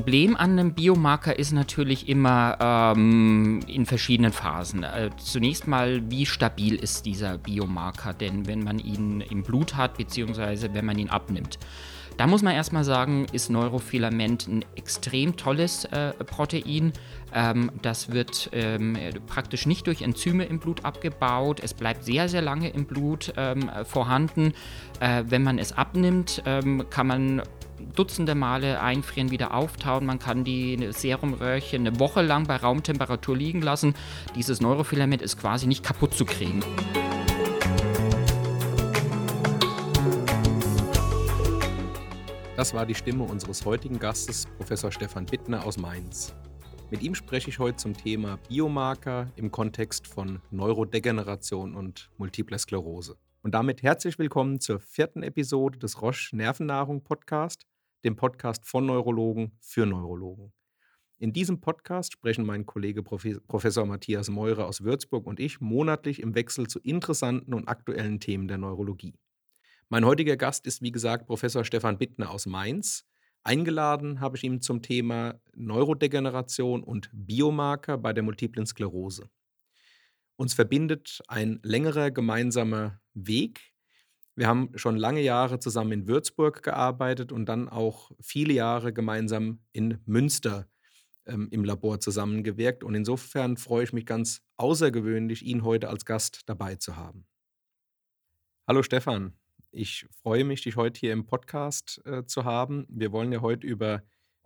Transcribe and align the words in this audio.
Problem 0.00 0.34
an 0.34 0.58
einem 0.58 0.72
Biomarker 0.72 1.38
ist 1.38 1.52
natürlich 1.52 2.08
immer 2.08 2.56
ähm, 2.58 3.60
in 3.66 3.84
verschiedenen 3.84 4.32
Phasen. 4.32 4.82
Äh, 4.82 5.10
zunächst 5.18 5.68
mal, 5.68 6.00
wie 6.10 6.24
stabil 6.24 6.74
ist 6.74 7.04
dieser 7.04 7.36
Biomarker 7.36 8.14
denn, 8.14 8.46
wenn 8.46 8.64
man 8.64 8.78
ihn 8.78 9.20
im 9.20 9.42
Blut 9.42 9.76
hat, 9.76 9.98
beziehungsweise 9.98 10.72
wenn 10.72 10.86
man 10.86 10.98
ihn 10.98 11.10
abnimmt. 11.10 11.58
Da 12.16 12.26
muss 12.26 12.40
man 12.40 12.54
erstmal 12.54 12.84
sagen, 12.84 13.26
ist 13.30 13.50
Neurofilament 13.50 14.48
ein 14.48 14.64
extrem 14.74 15.36
tolles 15.36 15.84
äh, 15.84 16.12
Protein. 16.12 16.94
Ähm, 17.34 17.70
das 17.82 18.10
wird 18.10 18.48
ähm, 18.54 18.96
praktisch 19.26 19.66
nicht 19.66 19.86
durch 19.86 20.00
Enzyme 20.00 20.44
im 20.44 20.60
Blut 20.60 20.86
abgebaut. 20.86 21.60
Es 21.62 21.74
bleibt 21.74 22.04
sehr, 22.04 22.30
sehr 22.30 22.40
lange 22.40 22.70
im 22.70 22.86
Blut 22.86 23.34
ähm, 23.36 23.70
vorhanden. 23.84 24.54
Äh, 25.00 25.24
wenn 25.28 25.42
man 25.42 25.58
es 25.58 25.72
abnimmt, 25.72 26.42
ähm, 26.46 26.86
kann 26.88 27.06
man 27.06 27.42
Dutzende 27.94 28.34
Male 28.34 28.80
einfrieren, 28.80 29.30
wieder 29.30 29.54
auftauen. 29.54 30.06
Man 30.06 30.18
kann 30.18 30.44
die 30.44 30.88
Serumröhrchen 30.92 31.86
eine 31.86 31.98
Woche 32.00 32.22
lang 32.22 32.46
bei 32.46 32.56
Raumtemperatur 32.56 33.36
liegen 33.36 33.62
lassen. 33.62 33.94
Dieses 34.34 34.60
Neurofilament 34.60 35.22
ist 35.22 35.38
quasi 35.38 35.66
nicht 35.66 35.82
kaputt 35.82 36.14
zu 36.14 36.24
kriegen. 36.24 36.62
Das 42.56 42.74
war 42.74 42.84
die 42.84 42.94
Stimme 42.94 43.24
unseres 43.24 43.64
heutigen 43.64 43.98
Gastes, 43.98 44.46
Professor 44.58 44.92
Stefan 44.92 45.24
Bittner 45.24 45.64
aus 45.64 45.78
Mainz. 45.78 46.34
Mit 46.90 47.02
ihm 47.02 47.14
spreche 47.14 47.48
ich 47.48 47.58
heute 47.58 47.76
zum 47.76 47.96
Thema 47.96 48.38
Biomarker 48.48 49.28
im 49.36 49.50
Kontext 49.50 50.06
von 50.06 50.42
Neurodegeneration 50.50 51.74
und 51.74 52.10
Multipler 52.18 52.58
Sklerose. 52.58 53.16
Und 53.42 53.54
damit 53.54 53.82
herzlich 53.82 54.18
willkommen 54.18 54.60
zur 54.60 54.80
vierten 54.80 55.22
Episode 55.22 55.78
des 55.78 56.02
Roche 56.02 56.36
Nervennahrung 56.36 57.02
Podcast, 57.02 57.64
dem 58.04 58.16
Podcast 58.16 58.66
von 58.66 58.86
Neurologen 58.86 59.52
für 59.60 59.86
Neurologen. 59.86 60.52
In 61.18 61.32
diesem 61.34 61.60
Podcast 61.60 62.12
sprechen 62.12 62.46
mein 62.46 62.64
Kollege 62.64 63.02
Professor 63.02 63.84
Matthias 63.84 64.30
Meurer 64.30 64.66
aus 64.66 64.82
Würzburg 64.82 65.26
und 65.26 65.38
ich 65.38 65.60
monatlich 65.60 66.20
im 66.20 66.34
Wechsel 66.34 66.66
zu 66.66 66.78
interessanten 66.78 67.52
und 67.52 67.68
aktuellen 67.68 68.20
Themen 68.20 68.48
der 68.48 68.56
Neurologie. 68.56 69.18
Mein 69.90 70.06
heutiger 70.06 70.36
Gast 70.36 70.66
ist, 70.66 70.80
wie 70.80 70.92
gesagt, 70.92 71.26
Professor 71.26 71.64
Stefan 71.64 71.98
Bittner 71.98 72.30
aus 72.30 72.46
Mainz. 72.46 73.04
Eingeladen 73.42 74.20
habe 74.20 74.36
ich 74.36 74.44
ihn 74.44 74.60
zum 74.60 74.80
Thema 74.80 75.40
Neurodegeneration 75.54 76.82
und 76.82 77.10
Biomarker 77.12 77.98
bei 77.98 78.12
der 78.12 78.22
multiplen 78.22 78.66
Sklerose. 78.66 79.28
Uns 80.36 80.54
verbindet 80.54 81.20
ein 81.28 81.60
längerer 81.62 82.10
gemeinsamer 82.10 83.00
Weg. 83.12 83.69
Wir 84.40 84.48
haben 84.48 84.70
schon 84.74 84.96
lange 84.96 85.20
Jahre 85.20 85.58
zusammen 85.58 85.92
in 85.92 86.08
Würzburg 86.08 86.62
gearbeitet 86.62 87.30
und 87.30 87.44
dann 87.44 87.68
auch 87.68 88.10
viele 88.22 88.54
Jahre 88.54 88.90
gemeinsam 88.90 89.58
in 89.72 89.98
Münster 90.06 90.66
ähm, 91.26 91.48
im 91.50 91.62
Labor 91.62 92.00
zusammengewirkt. 92.00 92.82
Und 92.82 92.94
insofern 92.94 93.58
freue 93.58 93.84
ich 93.84 93.92
mich 93.92 94.06
ganz 94.06 94.40
außergewöhnlich, 94.56 95.44
ihn 95.44 95.62
heute 95.62 95.90
als 95.90 96.06
Gast 96.06 96.40
dabei 96.46 96.76
zu 96.76 96.96
haben. 96.96 97.26
Hallo 98.66 98.82
Stefan. 98.82 99.34
Ich 99.72 100.06
freue 100.22 100.44
mich, 100.44 100.62
dich 100.62 100.76
heute 100.76 100.98
hier 100.98 101.12
im 101.12 101.26
Podcast 101.26 102.00
äh, 102.06 102.24
zu 102.24 102.46
haben. 102.46 102.86
Wir 102.88 103.12
wollen 103.12 103.32
ja 103.32 103.42
heute 103.42 103.66
über 103.66 104.02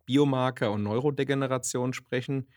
Biomarker 0.06 0.72
und 0.72 0.82
Neurodegeneration 0.82 1.92
sprechen 1.92 2.48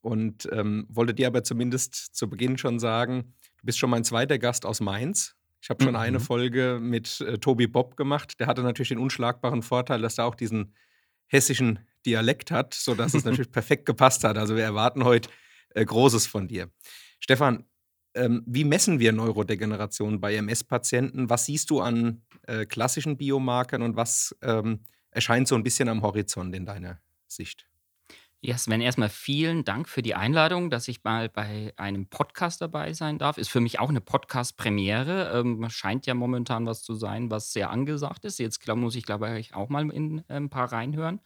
und 0.00 0.48
ähm, 0.52 0.86
wollte 0.88 1.12
dir 1.12 1.26
aber 1.26 1.42
zumindest 1.42 2.14
zu 2.14 2.30
Beginn 2.30 2.56
schon 2.56 2.78
sagen, 2.78 3.34
du 3.58 3.64
bist 3.64 3.80
schon 3.80 3.90
mein 3.90 4.04
zweiter 4.04 4.38
Gast 4.38 4.64
aus 4.64 4.80
Mainz. 4.80 5.34
Ich 5.64 5.70
habe 5.70 5.82
schon 5.82 5.94
mhm. 5.94 5.98
eine 5.98 6.20
Folge 6.20 6.78
mit 6.78 7.22
äh, 7.22 7.38
Tobi 7.38 7.66
Bob 7.66 7.96
gemacht. 7.96 8.38
Der 8.38 8.46
hatte 8.46 8.62
natürlich 8.62 8.90
den 8.90 8.98
unschlagbaren 8.98 9.62
Vorteil, 9.62 10.02
dass 10.02 10.18
er 10.18 10.26
auch 10.26 10.34
diesen 10.34 10.74
hessischen 11.26 11.78
Dialekt 12.04 12.50
hat, 12.50 12.74
sodass 12.74 13.14
es 13.14 13.24
natürlich 13.24 13.50
perfekt 13.50 13.86
gepasst 13.86 14.24
hat. 14.24 14.36
Also 14.36 14.56
wir 14.56 14.62
erwarten 14.62 15.04
heute 15.04 15.30
äh, 15.70 15.82
Großes 15.82 16.26
von 16.26 16.48
dir. 16.48 16.68
Stefan, 17.18 17.64
ähm, 18.14 18.42
wie 18.44 18.64
messen 18.64 18.98
wir 18.98 19.14
Neurodegeneration 19.14 20.20
bei 20.20 20.34
MS-Patienten? 20.34 21.30
Was 21.30 21.46
siehst 21.46 21.70
du 21.70 21.80
an 21.80 22.20
äh, 22.42 22.66
klassischen 22.66 23.16
Biomarkern 23.16 23.80
und 23.80 23.96
was 23.96 24.36
ähm, 24.42 24.80
erscheint 25.12 25.48
so 25.48 25.54
ein 25.54 25.62
bisschen 25.62 25.88
am 25.88 26.02
Horizont 26.02 26.54
in 26.54 26.66
deiner 26.66 27.00
Sicht? 27.26 27.66
Ja, 28.46 28.58
Sven, 28.58 28.82
erstmal 28.82 29.08
vielen 29.08 29.64
Dank 29.64 29.88
für 29.88 30.02
die 30.02 30.14
Einladung, 30.14 30.68
dass 30.68 30.86
ich 30.88 31.02
mal 31.02 31.30
bei 31.30 31.72
einem 31.78 32.08
Podcast 32.08 32.60
dabei 32.60 32.92
sein 32.92 33.16
darf. 33.16 33.38
Ist 33.38 33.48
für 33.48 33.62
mich 33.62 33.80
auch 33.80 33.88
eine 33.88 34.02
Podcast-Premiere. 34.02 35.32
Ähm, 35.34 35.66
scheint 35.70 36.04
ja 36.04 36.12
momentan 36.12 36.66
was 36.66 36.82
zu 36.82 36.92
sein, 36.92 37.30
was 37.30 37.54
sehr 37.54 37.70
angesagt 37.70 38.26
ist. 38.26 38.38
Jetzt 38.38 38.60
glaub, 38.60 38.76
muss 38.76 38.96
ich, 38.96 39.06
glaube 39.06 39.38
ich, 39.38 39.54
auch 39.54 39.70
mal 39.70 39.90
in 39.90 40.18
äh, 40.28 40.34
ein 40.34 40.50
paar 40.50 40.70
reinhören 40.70 41.22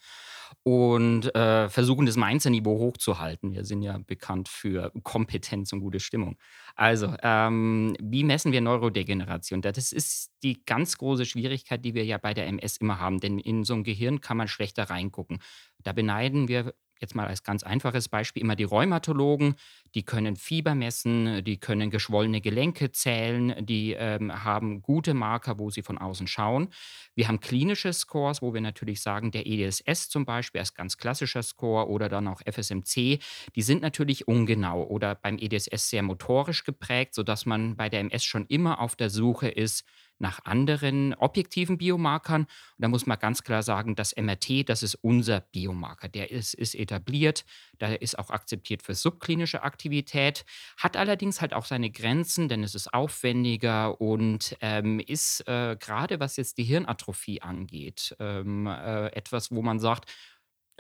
und 0.62 1.34
äh, 1.34 1.68
versuchen, 1.68 2.06
das 2.06 2.14
Mainzer-Niveau 2.14 2.78
hochzuhalten. 2.78 3.52
Wir 3.52 3.64
sind 3.64 3.82
ja 3.82 3.98
bekannt 3.98 4.48
für 4.48 4.92
Kompetenz 5.02 5.72
und 5.72 5.80
gute 5.80 5.98
Stimmung. 5.98 6.38
Also, 6.76 7.16
ähm, 7.24 7.96
wie 8.00 8.22
messen 8.22 8.52
wir 8.52 8.60
Neurodegeneration? 8.60 9.60
Das 9.60 9.92
ist 9.92 10.30
die 10.44 10.64
ganz 10.64 10.96
große 10.98 11.26
Schwierigkeit, 11.26 11.84
die 11.84 11.94
wir 11.94 12.04
ja 12.04 12.18
bei 12.18 12.32
der 12.32 12.46
MS 12.46 12.76
immer 12.76 13.00
haben, 13.00 13.18
denn 13.18 13.40
in 13.40 13.64
so 13.64 13.74
ein 13.74 13.82
Gehirn 13.82 14.20
kann 14.20 14.36
man 14.36 14.46
schlechter 14.46 14.84
reingucken. 14.84 15.40
Da 15.82 15.92
beneiden 15.92 16.46
wir 16.46 16.74
jetzt 17.00 17.14
mal 17.14 17.26
als 17.26 17.42
ganz 17.42 17.62
einfaches 17.62 18.08
Beispiel 18.08 18.42
immer 18.42 18.56
die 18.56 18.64
Rheumatologen, 18.64 19.54
die 19.94 20.02
können 20.02 20.36
Fieber 20.36 20.74
messen, 20.74 21.44
die 21.44 21.58
können 21.58 21.90
geschwollene 21.90 22.40
Gelenke 22.40 22.92
zählen, 22.92 23.54
die 23.64 23.92
ähm, 23.92 24.44
haben 24.44 24.82
gute 24.82 25.14
Marker, 25.14 25.58
wo 25.58 25.70
sie 25.70 25.82
von 25.82 25.98
außen 25.98 26.26
schauen. 26.26 26.68
Wir 27.14 27.28
haben 27.28 27.40
klinische 27.40 27.92
Scores, 27.92 28.42
wo 28.42 28.54
wir 28.54 28.60
natürlich 28.60 29.00
sagen, 29.00 29.30
der 29.30 29.46
EDSS 29.46 30.08
zum 30.08 30.24
Beispiel 30.24 30.60
als 30.60 30.74
ganz 30.74 30.96
klassischer 30.98 31.42
Score 31.42 31.88
oder 31.88 32.08
dann 32.08 32.28
auch 32.28 32.40
FSMC, 32.44 33.18
die 33.54 33.62
sind 33.62 33.82
natürlich 33.82 34.28
ungenau 34.28 34.84
oder 34.84 35.14
beim 35.14 35.38
EDSS 35.38 35.90
sehr 35.90 36.02
motorisch 36.02 36.64
geprägt, 36.64 37.14
sodass 37.14 37.46
man 37.46 37.76
bei 37.76 37.88
der 37.88 38.00
MS 38.00 38.24
schon 38.24 38.46
immer 38.46 38.80
auf 38.80 38.96
der 38.96 39.10
Suche 39.10 39.48
ist, 39.48 39.84
nach 40.18 40.44
anderen 40.44 41.14
objektiven 41.14 41.78
Biomarkern. 41.78 42.42
Und 42.42 42.48
da 42.78 42.88
muss 42.88 43.06
man 43.06 43.18
ganz 43.18 43.42
klar 43.42 43.62
sagen, 43.62 43.94
das 43.94 44.16
MRT, 44.16 44.68
das 44.68 44.82
ist 44.82 44.96
unser 44.96 45.40
Biomarker. 45.40 46.08
Der 46.08 46.30
ist, 46.30 46.54
ist 46.54 46.74
etabliert, 46.74 47.44
der 47.80 48.02
ist 48.02 48.18
auch 48.18 48.30
akzeptiert 48.30 48.82
für 48.82 48.94
subklinische 48.94 49.62
Aktivität, 49.62 50.44
hat 50.76 50.96
allerdings 50.96 51.40
halt 51.40 51.54
auch 51.54 51.64
seine 51.64 51.90
Grenzen, 51.90 52.48
denn 52.48 52.62
es 52.62 52.74
ist 52.74 52.92
aufwendiger 52.92 54.00
und 54.00 54.56
ähm, 54.60 55.00
ist 55.00 55.46
äh, 55.48 55.76
gerade 55.78 56.20
was 56.20 56.36
jetzt 56.36 56.58
die 56.58 56.64
Hirnatrophie 56.64 57.42
angeht, 57.42 58.16
ähm, 58.18 58.66
äh, 58.66 59.06
etwas, 59.08 59.50
wo 59.50 59.62
man 59.62 59.78
sagt, 59.78 60.10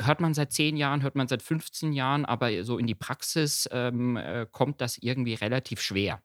hört 0.00 0.20
man 0.20 0.34
seit 0.34 0.52
zehn 0.52 0.76
Jahren, 0.76 1.02
hört 1.02 1.16
man 1.16 1.28
seit 1.28 1.42
15 1.42 1.92
Jahren, 1.92 2.24
aber 2.24 2.64
so 2.64 2.78
in 2.78 2.86
die 2.86 2.94
Praxis 2.94 3.68
ähm, 3.72 4.16
äh, 4.16 4.46
kommt 4.50 4.80
das 4.80 4.98
irgendwie 4.98 5.34
relativ 5.34 5.80
schwer. 5.80 6.22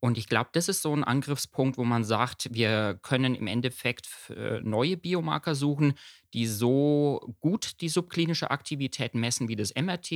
Und 0.00 0.16
ich 0.16 0.28
glaube, 0.28 0.50
das 0.52 0.68
ist 0.68 0.82
so 0.82 0.94
ein 0.94 1.02
Angriffspunkt, 1.02 1.76
wo 1.76 1.84
man 1.84 2.04
sagt, 2.04 2.48
wir 2.52 2.98
können 3.02 3.34
im 3.34 3.48
Endeffekt 3.48 4.08
äh, 4.30 4.60
neue 4.60 4.96
Biomarker 4.96 5.56
suchen, 5.56 5.94
die 6.34 6.46
so 6.46 7.34
gut 7.40 7.80
die 7.80 7.88
subklinische 7.88 8.50
Aktivität 8.50 9.14
messen 9.14 9.48
wie 9.48 9.56
das 9.56 9.74
MRT, 9.74 10.10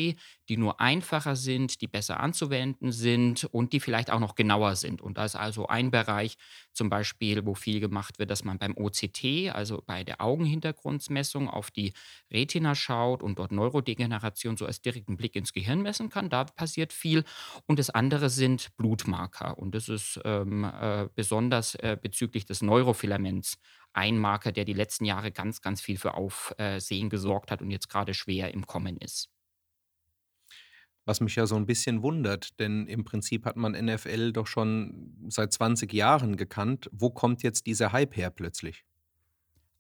die 0.49 0.57
nur 0.57 0.81
einfacher 0.81 1.37
sind, 1.37 1.81
die 1.81 1.89
besser 1.89 2.21
anzuwenden 2.21 2.93
sind 2.93 3.45
und 3.45 3.73
die 3.73 3.81
vielleicht 3.81 4.11
auch 4.11 4.21
noch 4.21 4.35
genauer 4.35 4.77
sind. 4.77 5.01
Und 5.01 5.17
da 5.17 5.25
ist 5.25 5.37
also 5.37 5.67
ein 5.69 5.91
Bereich 5.91 6.37
zum 6.73 6.91
Beispiel, 6.91 7.47
wo 7.47 7.55
viel 7.55 7.81
gemacht 7.81 8.19
wird, 8.19 8.31
dass 8.31 8.45
man 8.45 8.59
beim 8.59 8.77
OCT, 8.77 9.51
also 9.53 9.83
bei 9.87 10.05
der 10.05 10.21
Augenhintergrundmessung, 10.21 11.49
auf 11.49 11.71
die 11.71 11.93
Retina 12.31 12.75
schaut 12.75 13.23
und 13.23 13.39
dort 13.39 13.53
Neurodegeneration 13.53 14.57
so 14.57 14.67
als 14.67 14.83
direkten 14.83 15.17
Blick 15.17 15.35
ins 15.35 15.53
Gehirn 15.53 15.83
messen 15.83 16.11
kann. 16.11 16.29
Da 16.29 16.45
passiert 16.45 16.93
viel. 16.93 17.25
Und 17.67 17.79
das 17.79 17.91
andere 17.91 18.29
sind 18.29 18.77
Blutmarker. 18.77 19.59
Und 19.59 19.72
das 19.73 19.89
ist 19.89 20.21
ähm, 20.25 20.65
äh, 20.65 21.09
besonders 21.15 21.75
äh, 21.77 21.97
bezüglich 22.01 22.47
des 22.47 22.63
Neurofilaments 22.63 23.59
ein 23.93 24.19
Marker, 24.19 24.53
der 24.53 24.65
die 24.65 24.73
letzten 24.73 25.05
Jahre 25.05 25.33
ganz, 25.33 25.61
ganz 25.61 25.81
viel 25.83 25.99
für 25.99 26.15
Aufsehen 26.15 27.11
gesorgt 27.11 27.51
hat 27.51 27.61
und 27.61 27.71
jetzt 27.71 27.89
gerade 27.91 28.15
schwer 28.15 28.55
im 28.55 28.67
Kommen 28.67 28.97
ist. 28.97 29.29
Was 31.05 31.21
mich 31.21 31.35
ja 31.35 31.47
so 31.47 31.57
ein 31.57 31.67
bisschen 31.67 32.03
wundert, 32.03 32.61
denn 32.61 32.87
im 32.87 33.05
Prinzip 33.05 33.45
hat 33.45 33.57
man 33.57 33.73
NFL 33.73 34.33
doch 34.33 34.47
schon 34.47 35.17
seit 35.29 35.53
20 35.53 35.93
Jahren 35.93 36.37
gekannt. 36.37 36.89
Wo 36.93 37.11
kommt 37.11 37.43
jetzt 37.43 37.67
dieser 37.67 37.93
Hype 37.93 38.17
her 38.17 38.31
plötzlich? 38.31 38.85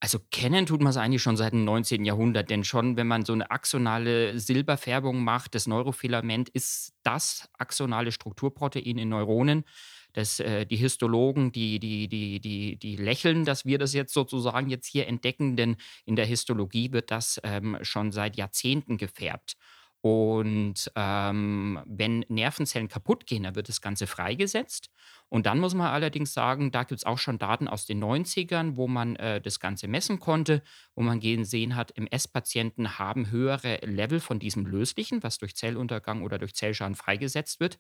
Also 0.02 0.19
kennen 0.32 0.66
tut 0.66 0.82
man 0.82 0.90
es 0.90 0.96
eigentlich 0.96 1.22
schon 1.22 1.37
seit 1.37 1.52
dem 1.52 1.64
19. 1.64 2.04
Jahrhundert, 2.04 2.50
denn 2.50 2.64
schon, 2.64 2.96
wenn 2.96 3.06
man 3.06 3.25
so 3.25 3.34
eine 3.34 3.52
axonale 3.52 4.37
Silberfärbung 4.37 5.22
macht, 5.22 5.54
das 5.54 5.69
Neurofilament 5.69 6.49
ist 6.49 6.94
das 7.04 7.49
axonale 7.56 8.10
Strukturprotein 8.10 8.99
in 8.99 9.08
Neuronen 9.08 9.64
dass 10.12 10.40
äh, 10.40 10.66
die 10.66 10.76
Histologen, 10.76 11.52
die, 11.52 11.78
die, 11.78 12.06
die, 12.06 12.38
die, 12.38 12.76
die 12.76 12.96
lächeln, 12.96 13.46
dass 13.46 13.64
wir 13.64 13.78
das 13.78 13.94
jetzt 13.94 14.12
sozusagen 14.12 14.69
jetzt 14.69 14.87
hier 14.87 15.06
entdecken, 15.06 15.56
denn 15.56 15.76
in 16.04 16.16
der 16.16 16.26
Histologie 16.26 16.93
wird 16.93 17.10
das 17.10 17.40
ähm, 17.44 17.78
schon 17.81 18.12
seit 18.12 18.37
Jahrzehnten 18.37 18.99
gefärbt. 18.99 19.54
Und 20.02 20.90
ähm, 20.96 21.81
wenn 21.87 22.25
Nervenzellen 22.28 22.88
kaputt 22.88 23.25
gehen, 23.25 23.44
dann 23.44 23.54
wird 23.54 23.69
das 23.69 23.81
Ganze 23.81 24.08
freigesetzt. 24.08 24.90
Und 25.28 25.46
dann 25.46 25.60
muss 25.60 25.75
man 25.75 25.87
allerdings 25.87 26.34
sagen, 26.34 26.72
da 26.72 26.82
gibt 26.82 26.99
es 26.99 27.06
auch 27.06 27.19
schon 27.19 27.38
Daten 27.38 27.69
aus 27.69 27.87
den 27.87 28.02
90ern, 28.02 28.76
wo 28.76 28.88
man 28.88 29.14
äh, 29.16 29.40
das 29.40 29.60
Ganze 29.60 29.87
messen 29.87 30.19
konnte, 30.19 30.60
wo 30.96 31.02
man 31.02 31.20
gesehen 31.20 31.76
hat, 31.76 31.96
MS-Patienten 31.96 32.99
haben 32.99 33.31
höhere 33.31 33.76
Level 33.84 34.19
von 34.19 34.40
diesem 34.40 34.66
Löslichen, 34.66 35.22
was 35.22 35.38
durch 35.38 35.54
Zelluntergang 35.54 36.22
oder 36.22 36.37
durch 36.37 36.54
Zellschaden 36.54 36.96
freigesetzt 36.96 37.60
wird. 37.60 37.78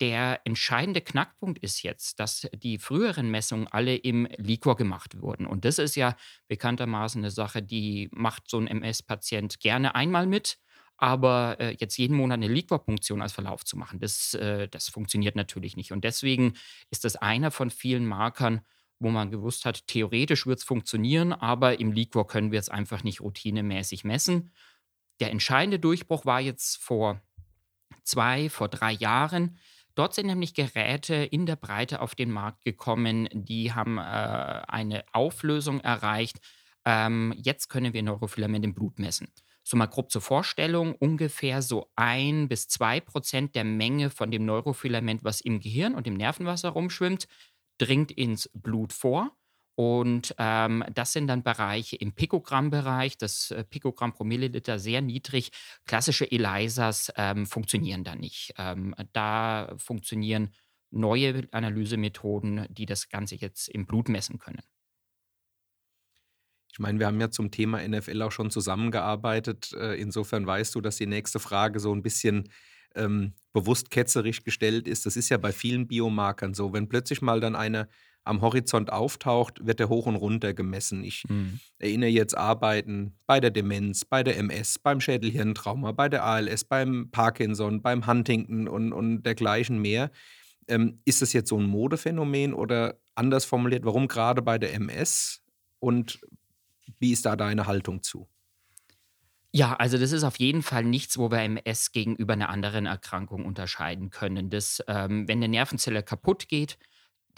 Der 0.00 0.40
entscheidende 0.44 1.02
Knackpunkt 1.02 1.58
ist 1.58 1.82
jetzt, 1.82 2.18
dass 2.18 2.48
die 2.54 2.78
früheren 2.78 3.30
Messungen 3.30 3.68
alle 3.68 3.94
im 3.94 4.26
Liquor 4.38 4.74
gemacht 4.76 5.20
wurden. 5.20 5.46
Und 5.46 5.66
das 5.66 5.78
ist 5.78 5.96
ja 5.96 6.16
bekanntermaßen 6.48 7.20
eine 7.20 7.30
Sache, 7.30 7.62
die 7.62 8.08
macht 8.10 8.48
so 8.48 8.58
ein 8.58 8.66
MS-Patient 8.66 9.60
gerne 9.60 9.94
einmal 9.94 10.26
mit 10.26 10.58
aber 10.98 11.56
äh, 11.60 11.76
jetzt 11.78 11.96
jeden 11.96 12.16
Monat 12.16 12.34
eine 12.36 12.48
Liquor-Punktion 12.48 13.22
als 13.22 13.32
Verlauf 13.32 13.64
zu 13.64 13.76
machen, 13.76 14.00
das, 14.00 14.34
äh, 14.34 14.68
das 14.68 14.88
funktioniert 14.88 15.36
natürlich 15.36 15.76
nicht. 15.76 15.92
Und 15.92 16.04
deswegen 16.04 16.54
ist 16.90 17.04
das 17.04 17.16
einer 17.16 17.50
von 17.50 17.70
vielen 17.70 18.04
Markern, 18.04 18.60
wo 18.98 19.10
man 19.10 19.30
gewusst 19.30 19.64
hat, 19.64 19.86
theoretisch 19.86 20.46
wird 20.46 20.58
es 20.58 20.64
funktionieren, 20.64 21.32
aber 21.32 21.78
im 21.78 21.92
Liquor 21.92 22.26
können 22.26 22.50
wir 22.50 22.58
es 22.58 22.68
einfach 22.68 23.04
nicht 23.04 23.20
routinemäßig 23.20 24.02
messen. 24.02 24.50
Der 25.20 25.30
entscheidende 25.30 25.78
Durchbruch 25.78 26.24
war 26.24 26.40
jetzt 26.40 26.76
vor 26.78 27.22
zwei, 28.02 28.50
vor 28.50 28.68
drei 28.68 28.92
Jahren. 28.92 29.56
Dort 29.94 30.14
sind 30.14 30.26
nämlich 30.26 30.54
Geräte 30.54 31.14
in 31.14 31.46
der 31.46 31.56
Breite 31.56 32.00
auf 32.00 32.14
den 32.16 32.30
Markt 32.30 32.64
gekommen, 32.64 33.28
die 33.32 33.72
haben 33.72 33.98
äh, 33.98 34.00
eine 34.00 35.04
Auflösung 35.12 35.80
erreicht. 35.80 36.38
Ähm, 36.84 37.34
jetzt 37.36 37.68
können 37.68 37.92
wir 37.92 38.02
Neurofilament 38.02 38.64
im 38.64 38.74
Blut 38.74 38.98
messen. 38.98 39.28
So 39.68 39.76
mal 39.76 39.84
grob 39.84 40.10
zur 40.10 40.22
Vorstellung, 40.22 40.94
ungefähr 40.94 41.60
so 41.60 41.90
ein 41.94 42.48
bis 42.48 42.68
zwei 42.68 43.00
Prozent 43.00 43.54
der 43.54 43.64
Menge 43.64 44.08
von 44.08 44.30
dem 44.30 44.46
Neurofilament, 44.46 45.24
was 45.24 45.42
im 45.42 45.60
Gehirn 45.60 45.94
und 45.94 46.06
im 46.06 46.14
Nervenwasser 46.14 46.70
rumschwimmt, 46.70 47.28
dringt 47.76 48.10
ins 48.10 48.48
Blut 48.54 48.94
vor. 48.94 49.36
Und 49.74 50.34
ähm, 50.38 50.82
das 50.94 51.12
sind 51.12 51.26
dann 51.26 51.42
Bereiche 51.42 51.96
im 51.96 52.14
Pikogramm-Bereich, 52.14 53.18
das 53.18 53.50
äh, 53.50 53.62
Pikogramm 53.62 54.14
pro 54.14 54.24
Milliliter 54.24 54.78
sehr 54.78 55.02
niedrig. 55.02 55.50
Klassische 55.84 56.32
ELISAs 56.32 57.12
ähm, 57.16 57.44
funktionieren 57.44 58.04
da 58.04 58.16
nicht. 58.16 58.54
Ähm, 58.56 58.94
da 59.12 59.74
funktionieren 59.76 60.48
neue 60.90 61.46
Analysemethoden, 61.52 62.66
die 62.70 62.86
das 62.86 63.10
Ganze 63.10 63.34
jetzt 63.34 63.68
im 63.68 63.84
Blut 63.84 64.08
messen 64.08 64.38
können. 64.38 64.62
Ich 66.72 66.78
meine, 66.78 66.98
wir 66.98 67.06
haben 67.06 67.20
ja 67.20 67.30
zum 67.30 67.50
Thema 67.50 67.86
NFL 67.86 68.22
auch 68.22 68.32
schon 68.32 68.50
zusammengearbeitet. 68.50 69.72
Äh, 69.72 70.00
insofern 70.00 70.46
weißt 70.46 70.74
du, 70.74 70.80
dass 70.80 70.96
die 70.96 71.06
nächste 71.06 71.38
Frage 71.38 71.80
so 71.80 71.92
ein 71.94 72.02
bisschen 72.02 72.48
ähm, 72.94 73.34
bewusst 73.52 73.90
ketzerisch 73.90 74.44
gestellt 74.44 74.88
ist. 74.88 75.06
Das 75.06 75.16
ist 75.16 75.28
ja 75.28 75.38
bei 75.38 75.52
vielen 75.52 75.86
Biomarkern 75.88 76.54
so. 76.54 76.72
Wenn 76.72 76.88
plötzlich 76.88 77.22
mal 77.22 77.40
dann 77.40 77.56
einer 77.56 77.88
am 78.24 78.42
Horizont 78.42 78.92
auftaucht, 78.92 79.64
wird 79.66 79.80
er 79.80 79.88
hoch 79.88 80.04
und 80.06 80.16
runter 80.16 80.52
gemessen. 80.52 81.02
Ich 81.02 81.24
Mhm. 81.28 81.60
erinnere 81.78 82.10
jetzt 82.10 82.36
Arbeiten 82.36 83.16
bei 83.26 83.40
der 83.40 83.50
Demenz, 83.50 84.04
bei 84.04 84.22
der 84.22 84.36
MS, 84.36 84.78
beim 84.78 85.00
Schädelhirntrauma, 85.00 85.92
bei 85.92 86.08
der 86.10 86.24
ALS, 86.24 86.64
beim 86.64 87.10
Parkinson, 87.10 87.80
beim 87.80 88.06
Huntington 88.06 88.68
und, 88.68 88.92
und 88.92 89.22
dergleichen 89.22 89.78
mehr. 89.80 90.10
Ähm, 90.66 91.00
ist 91.06 91.22
das 91.22 91.32
jetzt 91.32 91.48
so 91.48 91.58
ein 91.58 91.64
Modephänomen 91.64 92.52
oder 92.52 92.98
anders 93.14 93.46
formuliert, 93.46 93.86
warum 93.86 94.08
gerade 94.08 94.42
bei 94.42 94.58
der 94.58 94.74
MS 94.74 95.42
und 95.78 96.20
wie 96.98 97.12
ist 97.12 97.26
da 97.26 97.36
deine 97.36 97.66
Haltung 97.66 98.02
zu? 98.02 98.28
Ja, 99.50 99.74
also 99.76 99.96
das 99.96 100.12
ist 100.12 100.24
auf 100.24 100.38
jeden 100.38 100.62
Fall 100.62 100.84
nichts, 100.84 101.16
wo 101.18 101.30
wir 101.30 101.40
MS 101.40 101.92
gegenüber 101.92 102.34
einer 102.34 102.50
anderen 102.50 102.84
Erkrankung 102.84 103.46
unterscheiden 103.46 104.10
können. 104.10 104.50
Das, 104.50 104.82
ähm, 104.88 105.26
wenn 105.26 105.38
eine 105.38 105.48
Nervenzelle 105.48 106.02
kaputt 106.02 106.48
geht, 106.48 106.78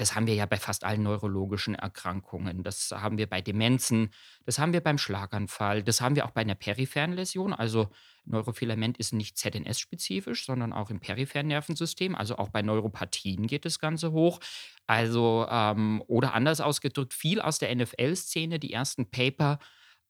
das 0.00 0.14
haben 0.14 0.26
wir 0.26 0.34
ja 0.34 0.46
bei 0.46 0.56
fast 0.56 0.84
allen 0.84 1.02
neurologischen 1.02 1.74
Erkrankungen. 1.74 2.62
Das 2.62 2.90
haben 2.90 3.18
wir 3.18 3.28
bei 3.28 3.42
Demenzen, 3.42 4.08
das 4.46 4.58
haben 4.58 4.72
wir 4.72 4.80
beim 4.80 4.96
Schlaganfall, 4.96 5.82
das 5.82 6.00
haben 6.00 6.16
wir 6.16 6.24
auch 6.24 6.30
bei 6.30 6.40
einer 6.40 6.54
peripheren 6.54 7.12
Läsion. 7.12 7.52
Also 7.52 7.90
Neurofilament 8.24 8.96
ist 8.96 9.12
nicht 9.12 9.36
ZNS-spezifisch, 9.36 10.46
sondern 10.46 10.72
auch 10.72 10.88
im 10.88 11.00
peripheren 11.00 11.48
Nervensystem. 11.48 12.14
Also 12.14 12.38
auch 12.38 12.48
bei 12.48 12.62
Neuropathien 12.62 13.46
geht 13.46 13.66
das 13.66 13.78
Ganze 13.78 14.12
hoch. 14.12 14.40
Also, 14.86 15.46
ähm, 15.50 16.02
oder 16.06 16.32
anders 16.32 16.62
ausgedrückt, 16.62 17.12
viel 17.12 17.40
aus 17.40 17.58
der 17.58 17.74
NFL-Szene, 17.74 18.58
die 18.58 18.72
ersten 18.72 19.10
Paper 19.10 19.58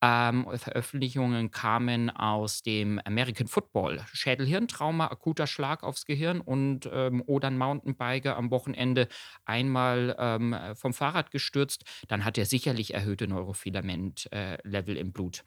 ähm, 0.02 0.46
Veröffentlichungen 0.56 1.50
kamen 1.50 2.10
aus 2.10 2.62
dem 2.62 3.00
American 3.04 3.46
Football. 3.46 4.00
Schädel-Hirntrauma, 4.12 5.06
akuter 5.08 5.46
Schlag 5.46 5.82
aufs 5.82 6.06
Gehirn 6.06 6.40
und 6.40 6.88
ähm, 6.92 7.22
oder 7.26 7.48
ein 7.48 7.58
Mountainbiker 7.58 8.36
am 8.36 8.50
Wochenende 8.50 9.08
einmal 9.44 10.16
ähm, 10.18 10.56
vom 10.74 10.94
Fahrrad 10.94 11.30
gestürzt, 11.30 11.84
dann 12.08 12.24
hat 12.24 12.38
er 12.38 12.46
sicherlich 12.46 12.94
erhöhte 12.94 13.28
Neurofilament-Level 13.28 14.96
im 14.96 15.12
Blut. 15.12 15.44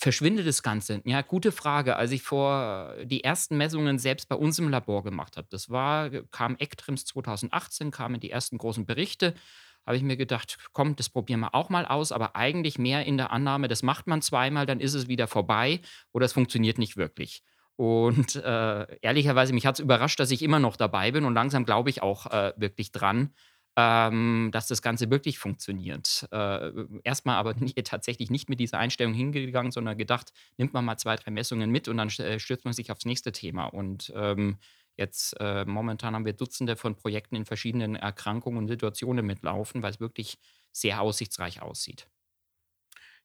Verschwindet 0.00 0.46
das 0.46 0.62
Ganze? 0.62 1.02
Ja, 1.06 1.22
gute 1.22 1.50
Frage. 1.50 1.96
Als 1.96 2.12
ich 2.12 2.22
vor 2.22 2.94
die 3.04 3.24
ersten 3.24 3.56
Messungen 3.56 3.98
selbst 3.98 4.28
bei 4.28 4.36
uns 4.36 4.56
im 4.60 4.68
Labor 4.68 5.02
gemacht 5.02 5.36
habe, 5.36 5.48
das 5.50 5.70
war, 5.70 6.08
kam 6.30 6.54
ECTRIMS 6.56 7.04
2018, 7.06 7.90
kamen 7.90 8.20
die 8.20 8.30
ersten 8.30 8.58
großen 8.58 8.86
Berichte 8.86 9.34
habe 9.88 9.96
ich 9.96 10.02
mir 10.02 10.16
gedacht, 10.16 10.58
komm, 10.72 10.94
das 10.96 11.08
probieren 11.08 11.40
wir 11.40 11.54
auch 11.54 11.70
mal 11.70 11.86
aus, 11.86 12.12
aber 12.12 12.36
eigentlich 12.36 12.78
mehr 12.78 13.06
in 13.06 13.16
der 13.16 13.32
Annahme, 13.32 13.68
das 13.68 13.82
macht 13.82 14.06
man 14.06 14.20
zweimal, 14.20 14.66
dann 14.66 14.80
ist 14.80 14.94
es 14.94 15.08
wieder 15.08 15.26
vorbei 15.26 15.80
oder 16.12 16.26
es 16.26 16.34
funktioniert 16.34 16.78
nicht 16.78 16.96
wirklich. 16.96 17.42
Und 17.76 18.36
äh, 18.36 18.98
ehrlicherweise, 19.00 19.54
mich 19.54 19.64
hat 19.64 19.76
es 19.76 19.80
überrascht, 19.80 20.20
dass 20.20 20.30
ich 20.30 20.42
immer 20.42 20.58
noch 20.58 20.76
dabei 20.76 21.10
bin 21.12 21.24
und 21.24 21.32
langsam 21.32 21.64
glaube 21.64 21.88
ich 21.88 22.02
auch 22.02 22.26
äh, 22.26 22.52
wirklich 22.56 22.92
dran, 22.92 23.32
ähm, 23.76 24.50
dass 24.52 24.66
das 24.66 24.82
Ganze 24.82 25.08
wirklich 25.08 25.38
funktioniert. 25.38 26.28
Äh, 26.32 26.70
erstmal 27.04 27.36
aber 27.36 27.54
nie, 27.58 27.72
tatsächlich 27.72 28.30
nicht 28.30 28.50
mit 28.50 28.60
dieser 28.60 28.78
Einstellung 28.78 29.14
hingegangen, 29.14 29.72
sondern 29.72 29.96
gedacht, 29.96 30.32
nimmt 30.58 30.74
man 30.74 30.84
mal 30.84 30.98
zwei, 30.98 31.16
drei 31.16 31.30
Messungen 31.30 31.70
mit 31.70 31.88
und 31.88 31.96
dann 31.96 32.08
äh, 32.08 32.38
stürzt 32.38 32.64
man 32.64 32.74
sich 32.74 32.90
aufs 32.92 33.06
nächste 33.06 33.32
Thema. 33.32 33.66
Und 33.66 34.12
ähm, 34.14 34.58
Jetzt 34.98 35.34
äh, 35.40 35.64
momentan 35.64 36.14
haben 36.14 36.26
wir 36.26 36.32
Dutzende 36.34 36.76
von 36.76 36.96
Projekten 36.96 37.36
in 37.36 37.46
verschiedenen 37.46 37.94
Erkrankungen 37.96 38.58
und 38.58 38.68
Situationen 38.68 39.24
mitlaufen, 39.24 39.82
weil 39.82 39.92
es 39.92 40.00
wirklich 40.00 40.38
sehr 40.72 41.00
aussichtsreich 41.00 41.62
aussieht. 41.62 42.08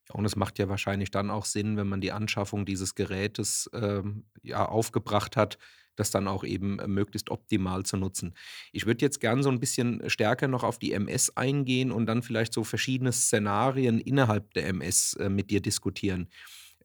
Ja, 0.09 0.15
und 0.15 0.25
es 0.25 0.35
macht 0.35 0.59
ja 0.59 0.69
wahrscheinlich 0.69 1.11
dann 1.11 1.29
auch 1.31 1.45
Sinn, 1.45 1.77
wenn 1.77 1.87
man 1.87 2.01
die 2.01 2.11
Anschaffung 2.11 2.65
dieses 2.65 2.95
Gerätes, 2.95 3.69
ähm, 3.73 4.25
ja, 4.41 4.65
aufgebracht 4.65 5.37
hat, 5.37 5.57
das 5.95 6.11
dann 6.11 6.27
auch 6.27 6.43
eben, 6.43 6.79
äh, 6.79 6.87
möglichst 6.87 7.29
optimal 7.29 7.83
zu 7.83 7.97
nutzen. 7.97 8.33
Ich 8.71 8.85
würde 8.85 9.05
jetzt 9.05 9.19
gern 9.19 9.43
so 9.43 9.49
ein 9.49 9.59
bisschen 9.59 10.09
stärker 10.09 10.47
noch 10.47 10.63
auf 10.63 10.79
die 10.79 10.91
MS 10.93 11.37
eingehen 11.37 11.91
und 11.91 12.05
dann 12.07 12.23
vielleicht 12.23 12.53
so 12.53 12.63
verschiedene 12.63 13.11
Szenarien 13.13 13.99
innerhalb 13.99 14.53
der 14.55 14.67
MS, 14.67 15.13
äh, 15.15 15.29
mit 15.29 15.49
dir 15.51 15.61
diskutieren. 15.61 16.29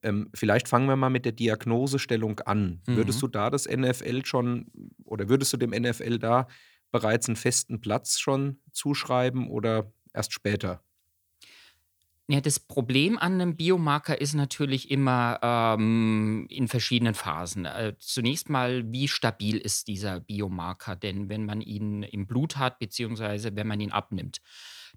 Ähm, 0.03 0.31
vielleicht 0.35 0.69
fangen 0.69 0.89
wir 0.89 0.97
mal 0.97 1.11
mit 1.11 1.25
der 1.25 1.33
Diagnosestellung 1.33 2.41
an. 2.41 2.83
Würdest 2.93 3.21
Mhm. 3.21 3.23
du 3.23 3.29
da 3.29 3.51
das 3.51 3.67
NFL 3.67 4.25
schon 4.25 4.71
oder 5.05 5.29
würdest 5.29 5.53
du 5.53 5.57
dem 5.57 5.73
NFL 5.73 6.19
da 6.19 6.49
bereits 6.91 7.29
einen 7.29 7.37
festen 7.37 7.81
Platz 7.81 8.19
schon 8.19 8.61
zuschreiben 8.73 9.49
oder 9.49 9.93
erst 10.15 10.33
später? 10.33 10.83
Ja, 12.31 12.43
das 12.43 12.61
Problem 12.61 13.17
an 13.19 13.35
einem 13.41 13.57
Biomarker 13.57 14.21
ist 14.21 14.35
natürlich 14.35 14.91
immer 14.91 15.39
ähm, 15.43 16.47
in 16.51 16.69
verschiedenen 16.69 17.15
Phasen. 17.15 17.65
Äh, 17.65 17.95
zunächst 17.99 18.51
mal, 18.51 18.93
wie 18.93 19.09
stabil 19.09 19.57
ist 19.57 19.89
dieser 19.89 20.21
Biomarker 20.21 20.95
denn, 20.95 21.31
wenn 21.31 21.47
man 21.47 21.63
ihn 21.63 22.03
im 22.03 22.27
Blut 22.27 22.59
hat, 22.59 22.81
beziehungsweise 22.81 23.57
wenn 23.57 23.67
man 23.67 23.81
ihn 23.81 23.93
abnimmt? 23.93 24.43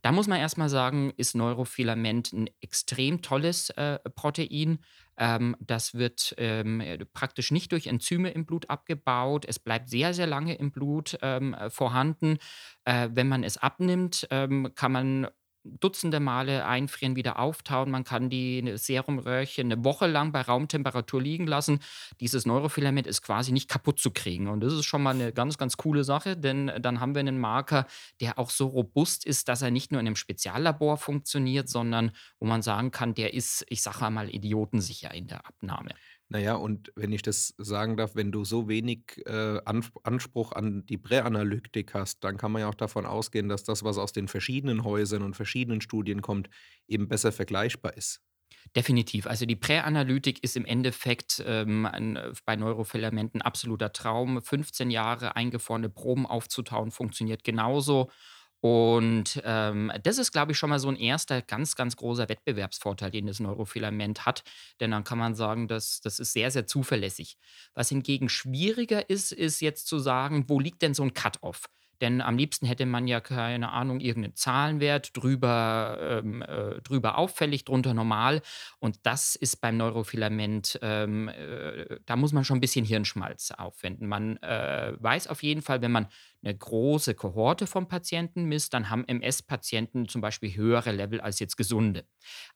Da 0.02 0.12
muss 0.12 0.28
man 0.28 0.40
erst 0.40 0.58
mal 0.58 0.70
sagen, 0.70 1.12
ist 1.18 1.36
Neurofilament 1.36 2.34
ein 2.34 2.50
extrem 2.62 3.22
tolles 3.22 3.70
äh, 3.72 4.00
Protein. 4.16 4.80
Ähm, 5.18 5.56
das 5.60 5.94
wird 5.94 6.34
ähm, 6.38 6.82
äh, 6.82 6.98
praktisch 7.06 7.52
nicht 7.52 7.72
durch 7.72 7.88
Enzyme 7.88 8.32
im 8.32 8.46
Blut 8.46 8.70
abgebaut. 8.70 9.46
Es 9.48 9.60
bleibt 9.60 9.90
sehr, 9.90 10.14
sehr 10.14 10.28
lange 10.28 10.56
im 10.56 10.72
Blut 10.72 11.18
ähm, 11.22 11.54
äh, 11.54 11.70
vorhanden. 11.70 12.38
Äh, 12.86 13.10
wenn 13.12 13.28
man 13.28 13.44
es 13.44 13.58
abnimmt, 13.58 14.28
ähm, 14.32 14.72
kann 14.76 14.92
man 14.92 15.28
Dutzende 15.64 16.20
Male 16.20 16.66
einfrieren, 16.66 17.16
wieder 17.16 17.40
auftauen. 17.40 17.92
Man 17.92 18.04
kann 18.04 18.30
die 18.30 18.74
Serumröhrchen 18.76 19.72
eine 19.72 19.84
Woche 19.84 20.08
lang 20.08 20.32
bei 20.32 20.42
Raumtemperatur 20.42 21.22
liegen 21.22 21.46
lassen. 21.46 21.80
Dieses 22.20 22.46
Neurofilament 22.46 23.08
ist 23.08 23.22
quasi 23.22 23.52
nicht 23.52 23.70
kaputt 23.70 24.00
zu 24.00 24.12
kriegen 24.12 24.48
und 24.48 24.62
das 24.62 24.74
ist 24.74 24.86
schon 24.86 25.04
mal 25.04 25.14
eine 25.14 25.32
ganz, 25.32 25.58
ganz 25.58 25.78
coole 25.78 26.04
Sache, 26.04 26.36
denn 26.36 26.72
dann 26.80 27.00
haben 27.00 27.14
wir 27.16 27.20
einen 27.20 27.40
Marker, 27.40 27.86
der 28.20 28.40
auch 28.40 28.50
so 28.50 28.68
robust 28.68 29.26
ist, 29.26 29.50
dass 29.50 29.62
er 29.62 29.72
nicht 29.72 29.92
nur 29.92 30.02
in 30.02 30.08
einem 30.08 30.16
Speziallabor 30.16 30.98
funktioniert, 30.98 31.70
sondern 31.70 32.12
wo 32.40 32.46
man 32.48 32.62
sagen 32.62 32.92
kann, 32.92 33.14
der 33.14 33.34
ist, 33.34 33.66
ich 33.70 33.82
sage 33.82 34.10
mal, 34.10 34.34
idiotensicher 34.34 35.14
in 35.14 35.28
der 35.28 35.46
Abnahme. 35.46 35.92
Na 36.34 36.40
ja, 36.40 36.56
und 36.56 36.94
wenn 36.96 37.12
ich 37.12 37.24
das 37.24 37.54
sagen 37.58 37.98
darf, 37.98 38.16
wenn 38.16 38.32
du 38.32 38.46
so 38.46 38.70
wenig, 38.70 39.22
äh, 39.26 39.60
Anspruch 39.66 40.54
an 40.54 40.86
die 40.86 40.98
Präanalytik 40.98 41.94
hast, 41.94 42.24
dann 42.24 42.38
kann 42.38 42.54
man 42.54 42.62
ja 42.62 42.70
auch 42.70 42.76
davon 42.76 43.06
ausgehen, 43.06 43.50
dass 43.50 43.66
das, 43.66 43.84
was 43.84 43.98
aus 43.98 44.14
den 44.14 44.30
verschiedenen 44.30 44.86
Häusern 44.86 45.24
und 45.24 45.36
verschiedenen 45.36 45.82
Studien 45.82 46.22
kommt, 46.22 46.50
eben 46.88 47.10
besser 47.10 47.34
vergleichbar 47.34 47.98
ist. 47.98 48.22
Definitiv. 48.78 49.28
Also 49.28 49.46
die 49.46 49.58
Präanalytik 49.58 50.42
ist 50.42 50.56
im 50.56 50.64
Endeffekt 50.64 51.44
ähm, 51.46 51.86
ein, 51.86 52.16
äh, 52.16 52.32
bei 52.46 52.56
Neurofilamenten 52.56 53.42
absoluter 53.42 53.92
Traum. 53.92 54.42
15 54.42 54.90
Jahre 54.90 55.36
eingefrorene 55.36 55.90
Proben 55.90 56.26
aufzutauen, 56.26 56.92
funktioniert 56.92 57.44
genauso. 57.44 58.10
Und 58.62 59.42
ähm, 59.44 59.92
das 60.04 60.20
ist, 60.20 60.32
glaube 60.32 60.52
ich, 60.52 60.58
schon 60.58 60.70
mal 60.70 60.78
so 60.80 60.88
ein 60.90 60.96
erster 60.96 61.42
ganz, 61.42 61.76
ganz 61.76 61.96
großer 61.96 62.30
Wettbewerbsvorteil, 62.30 63.10
den 63.10 63.26
das 63.26 63.40
Neurofilament 63.40 64.26
hat. 64.26 64.44
Denn 64.80 64.92
dann 64.92 65.04
kann 65.04 65.18
man 65.18 65.34
sagen, 65.34 65.68
dass 65.68 66.00
das 66.02 66.20
ist 66.20 66.34
sehr, 66.34 66.52
sehr 66.52 66.68
zuverlässig. 66.68 67.38
Was 67.74 67.90
hingegen 67.90 68.30
schwieriger 68.30 69.10
ist, 69.10 69.32
ist 69.32 69.62
jetzt 69.62 69.88
zu 69.88 69.98
sagen, 69.98 70.46
wo 70.48 70.60
liegt 70.60 70.84
denn 70.84 70.94
so 70.94 71.04
ein 71.04 71.14
Cut-off? 71.14 71.66
Denn 72.02 72.20
am 72.20 72.38
liebsten 72.38 72.66
hätte 72.66 72.86
man 72.88 73.08
ja, 73.08 73.22
keine 73.22 73.72
Ahnung, 73.72 74.00
irgendeinen 74.00 74.36
Zahlenwert, 74.36 75.16
drüber, 75.16 76.22
ähm, 76.24 76.42
äh, 76.42 76.82
drüber 76.82 77.18
auffällig, 77.18 77.64
drunter 77.64 77.94
normal. 77.94 78.42
Und 78.80 78.98
das 79.04 79.36
ist 79.36 79.62
beim 79.62 79.78
Neurofilament, 79.78 80.80
ähm, 80.82 81.30
äh, 81.30 82.00
da 82.08 82.16
muss 82.16 82.34
man 82.34 82.44
schon 82.44 82.58
ein 82.58 82.62
bisschen 82.62 82.86
Hirnschmalz 82.86 83.52
aufwenden. 83.52 84.08
Man 84.08 84.38
äh, 84.38 84.94
weiß 85.00 85.28
auf 85.28 85.44
jeden 85.44 85.62
Fall, 85.62 85.82
wenn 85.82 85.92
man 85.92 86.08
eine 86.44 86.58
große 86.58 87.14
Kohorte 87.14 87.68
von 87.68 87.88
Patienten 87.88 88.46
misst, 88.46 88.74
dann 88.74 88.90
haben 88.90 89.08
MS-Patienten 89.08 90.08
zum 90.08 90.22
Beispiel 90.22 90.56
höhere 90.56 90.92
Level 90.92 91.22
als 91.22 91.40
jetzt 91.40 91.56
gesunde. 91.56 92.06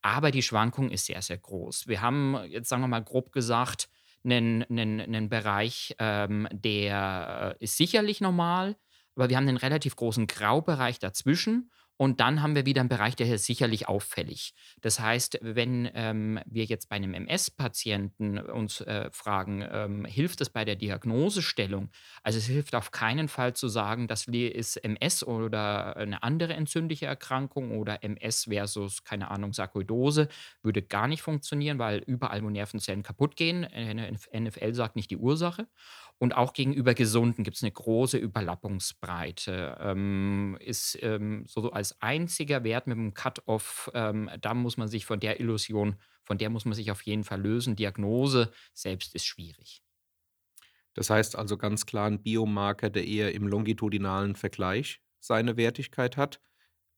Aber 0.02 0.32
die 0.32 0.42
Schwankung 0.42 0.90
ist 0.90 1.06
sehr, 1.06 1.22
sehr 1.22 1.38
groß. 1.38 1.88
Wir 1.88 2.02
haben 2.02 2.36
jetzt, 2.50 2.70
sagen 2.70 2.82
wir 2.82 2.88
mal, 2.88 3.04
grob 3.04 3.32
gesagt, 3.32 3.90
einen, 4.24 4.64
einen, 4.64 5.02
einen 5.02 5.30
Bereich, 5.30 5.96
ähm, 6.00 6.48
der 6.52 7.56
ist 7.60 7.78
sicherlich 7.78 8.22
normal, 8.22 8.76
aber 9.16 9.30
wir 9.30 9.38
haben 9.38 9.48
einen 9.48 9.58
relativ 9.58 9.96
großen 9.96 10.28
Graubereich 10.28 11.00
dazwischen 11.00 11.72
und 11.98 12.20
dann 12.20 12.42
haben 12.42 12.56
wir 12.56 12.66
wieder 12.66 12.82
einen 12.82 12.90
Bereich, 12.90 13.16
der 13.16 13.34
ist 13.34 13.46
sicherlich 13.46 13.88
auffällig. 13.88 14.54
Das 14.82 15.00
heißt, 15.00 15.40
wenn 15.42 15.90
ähm, 15.94 16.40
wir 16.46 16.66
jetzt 16.66 16.90
bei 16.90 16.98
einem 16.98 17.14
MS-Patienten 17.14 18.38
uns 18.38 18.82
äh, 18.82 19.10
fragen, 19.12 19.66
ähm, 19.70 20.06
hilft 20.06 20.42
es 20.42 20.50
bei 20.50 20.66
der 20.66 20.76
Diagnosestellung? 20.76 21.90
Also 22.22 22.40
es 22.40 22.48
hilft 22.48 22.76
auf 22.76 22.92
keinen 22.92 23.30
Fall 23.30 23.54
zu 23.56 23.70
sagen, 23.70 24.08
das 24.08 24.28
ist 24.28 24.76
MS 24.78 25.24
oder 25.24 25.96
eine 25.96 26.22
andere 26.22 26.54
entzündliche 26.54 27.06
Erkrankung 27.06 27.78
oder 27.78 28.04
MS 28.04 28.46
versus, 28.50 29.04
keine 29.04 29.32
Ahnung, 29.32 29.54
Sarkoidose, 29.54 30.28
würde 30.64 30.82
gar 30.82 31.08
nicht 31.08 31.22
funktionieren, 31.22 31.80
weil 31.80 32.00
überall, 32.00 32.44
wo 32.44 32.50
Nervenzellen 32.50 33.04
kaputt 33.04 33.38
gehen, 33.38 33.62
NFL 33.62 34.74
sagt 34.74 34.98
nicht 34.98 35.12
die 35.12 35.18
Ursache. 35.18 35.68
Und 36.18 36.36
auch 36.36 36.54
gegenüber 36.54 36.94
Gesunden 36.94 37.44
gibt 37.44 37.58
es 37.58 37.64
eine 37.64 37.72
große 37.74 38.18
Überlappungsbreite. 38.18 39.78
Ähm, 39.82 40.58
ist 40.62 40.98
ähm, 41.02 41.44
so 41.48 41.72
als 41.72 42.02
einziger 42.02 42.64
Wert 42.64 42.88
mit 42.88 42.98
dem 42.98 43.14
Cut-off, 43.14 43.92
ähm, 43.94 44.30
da 44.40 44.54
muss 44.54 44.78
man 44.78 44.88
sich 44.88 45.06
von 45.06 45.20
der 45.20 45.40
Illusion, 45.42 45.98
von 46.24 46.38
der 46.38 46.50
muss 46.50 46.66
man 46.66 46.74
sich 46.74 46.90
auf 46.92 47.02
jeden 47.04 47.26
Fall 47.26 47.42
lösen. 47.42 47.76
Diagnose 47.76 48.52
selbst 48.74 49.14
ist 49.14 49.26
schwierig. 49.26 49.82
Das 50.94 51.10
heißt 51.10 51.36
also 51.36 51.58
ganz 51.58 51.86
klar 51.86 52.08
ein 52.08 52.24
Biomarker, 52.24 52.90
der 52.90 53.06
eher 53.06 53.34
im 53.34 53.48
longitudinalen 53.48 54.36
Vergleich 54.36 55.02
seine 55.20 55.58
Wertigkeit 55.58 56.18
hat, 56.18 56.42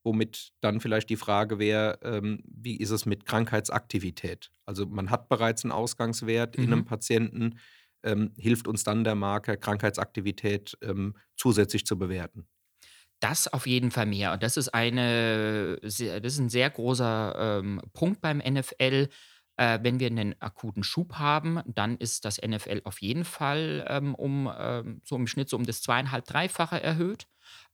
womit 0.03 0.51
dann 0.61 0.81
vielleicht 0.81 1.09
die 1.09 1.15
Frage 1.17 1.59
wäre, 1.59 1.99
ähm, 2.03 2.43
wie 2.45 2.77
ist 2.77 2.91
es 2.91 3.05
mit 3.05 3.25
Krankheitsaktivität? 3.25 4.51
Also 4.65 4.85
man 4.85 5.09
hat 5.09 5.29
bereits 5.29 5.63
einen 5.63 5.71
Ausgangswert 5.71 6.55
in 6.55 6.71
einem 6.73 6.83
Mhm. 6.83 6.85
Patienten, 6.85 7.59
ähm, 8.07 8.33
hilft 8.37 8.67
uns 8.67 8.83
dann 8.83 9.03
der 9.03 9.15
Marker 9.15 9.57
Krankheitsaktivität 9.57 10.77
ähm, 10.81 11.15
zusätzlich 11.35 11.85
zu 11.85 11.97
bewerten. 11.97 12.47
Das 13.19 13.51
auf 13.51 13.65
jeden 13.65 13.91
Fall 13.91 14.05
mehr. 14.05 14.33
Und 14.33 14.43
das 14.43 14.57
ist 14.57 14.69
eine 14.69 15.79
das 15.81 15.99
ist 15.99 16.39
ein 16.39 16.49
sehr 16.49 16.69
großer, 16.69 17.59
ähm, 17.59 17.81
Punkt 17.93 18.21
beim 18.21 18.37
NFL. 18.37 19.09
Äh, 19.59 19.79
wenn 19.81 19.99
wir 19.99 20.07
einen 20.07 20.39
akuten 20.39 20.83
Schub 20.83 21.15
haben, 21.15 21.61
dann 21.65 21.97
ist 21.97 22.25
das 22.25 22.39
NFL 22.39 22.81
auf 22.83 23.01
jeden 23.01 23.25
Fall, 23.25 23.85
ähm, 23.89 24.13
um, 24.13 24.51
ähm 24.55 25.01
so 25.03 25.15
im 25.15 25.25
Schnitt 25.25 25.49
so 25.49 25.57
um 25.57 25.65
das 25.65 25.81
zweieinhalb, 25.81 26.25
dreifache 26.25 26.81
erhöht. 26.81 27.27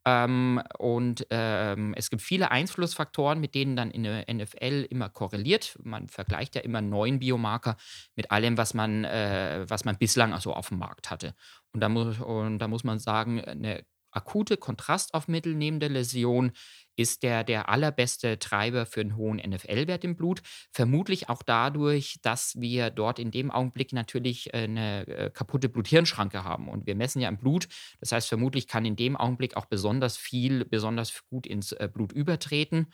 Ähm, 0.06 0.62
und, 0.80 1.26
ähm, 1.30 1.94
es 1.98 2.10
gibt 2.10 2.22
viele 2.22 2.52
Einflussfaktoren, 2.52 3.40
mit 3.40 3.56
denen 3.56 3.76
dann 3.78 3.90
in 3.92 4.04
der 4.04 4.28
NFL 4.30 4.86
immer 4.90 5.10
korreliert. 5.10 5.78
Man 5.84 6.08
vergleicht 6.10 6.56
ja 6.56 6.62
immer 6.62 6.82
neuen 6.82 7.20
Biomarker 7.20 7.78
mit 8.16 8.30
allem, 8.32 8.58
was 8.58 8.74
man 8.74 9.06
äh, 9.06 9.66
was 9.68 9.86
man 9.86 9.98
bislang 9.98 10.34
also 10.34 10.54
auf 10.54 10.70
dem 10.70 10.80
Markt 10.80 11.10
hatte. 11.10 11.36
Und 11.74 11.80
da 11.82 11.90
muss 11.90 12.20
und 12.20 12.60
da 12.60 12.68
muss 12.68 12.84
man 12.84 13.00
sagen, 13.00 13.38
'ne 13.56 13.86
akute 14.12 14.58
kontrastaufmittelnehmende 14.58 15.88
Läsion 15.88 16.52
ist 16.96 17.24
der 17.24 17.44
der 17.44 17.70
allerbeste 17.70 18.40
Treiber 18.40 18.86
für 18.86 19.02
einen 19.02 19.16
hohen 19.16 19.40
NFL-Wert 19.40 20.04
im 20.04 20.16
Blut. 20.16 20.42
Vermutlich 20.72 21.30
auch 21.30 21.42
dadurch, 21.44 22.20
dass 22.22 22.60
wir 22.60 22.90
dort 22.90 23.20
in 23.20 23.32
dem 23.32 23.52
Augenblick 23.52 23.94
natürlich, 23.94 24.54
äh, 24.54 24.68
'ne, 24.68 25.08
äh, 25.08 25.30
kaputte 25.32 25.70
Blut-Hirn-Schranke 25.70 26.44
haben 26.44 26.70
und 26.70 26.86
wir 26.88 26.96
messen 26.96 27.22
ja 27.22 27.30
im 27.30 27.38
Blut. 27.38 27.68
Das 28.00 28.12
heißt, 28.12 28.28
vermutlich 28.30 28.68
kann 28.68 28.86
in 28.86 28.96
dem 28.96 29.16
Augenblick 29.18 29.58
auch 29.58 29.66
besonders 29.66 30.18
viel 30.18 30.66
besonders 30.66 31.24
gut 31.30 31.48
ins, 31.48 31.72
äh, 31.74 31.90
Blut 31.92 32.12
übertreten. 32.12 32.88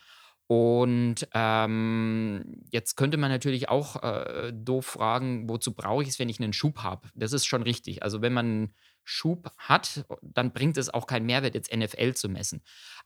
Und, 0.47 1.27
ähm, 1.35 2.63
jetzt 2.71 2.95
könnte 2.95 3.17
man 3.17 3.29
natürlich 3.29 3.69
auch, 3.69 4.01
äh, 4.01 4.51
doof 4.53 4.85
fragen: 4.87 5.47
„Wozu 5.47 5.75
brauche 5.75 6.01
ich 6.03 6.09
es, 6.09 6.17
wenn 6.19 6.29
ich 6.29 6.39
einen 6.39 6.53
Schub 6.53 6.79
habe?“ 6.79 7.07
Das 7.13 7.33
ist 7.33 7.45
schon 7.45 7.61
richtig. 7.61 8.01
Also, 8.03 8.21
wenn 8.23 8.33
man 8.33 8.73
Schub 9.09 9.51
hat, 9.57 10.05
dann 10.21 10.53
bringt 10.53 10.77
es 10.77 10.89
auch 10.93 11.07
keinen 11.07 11.25
Mehrwert, 11.25 11.55
jetzt 11.55 11.71
NFL 11.75 12.13
zu 12.15 12.29
messen. 12.29 12.61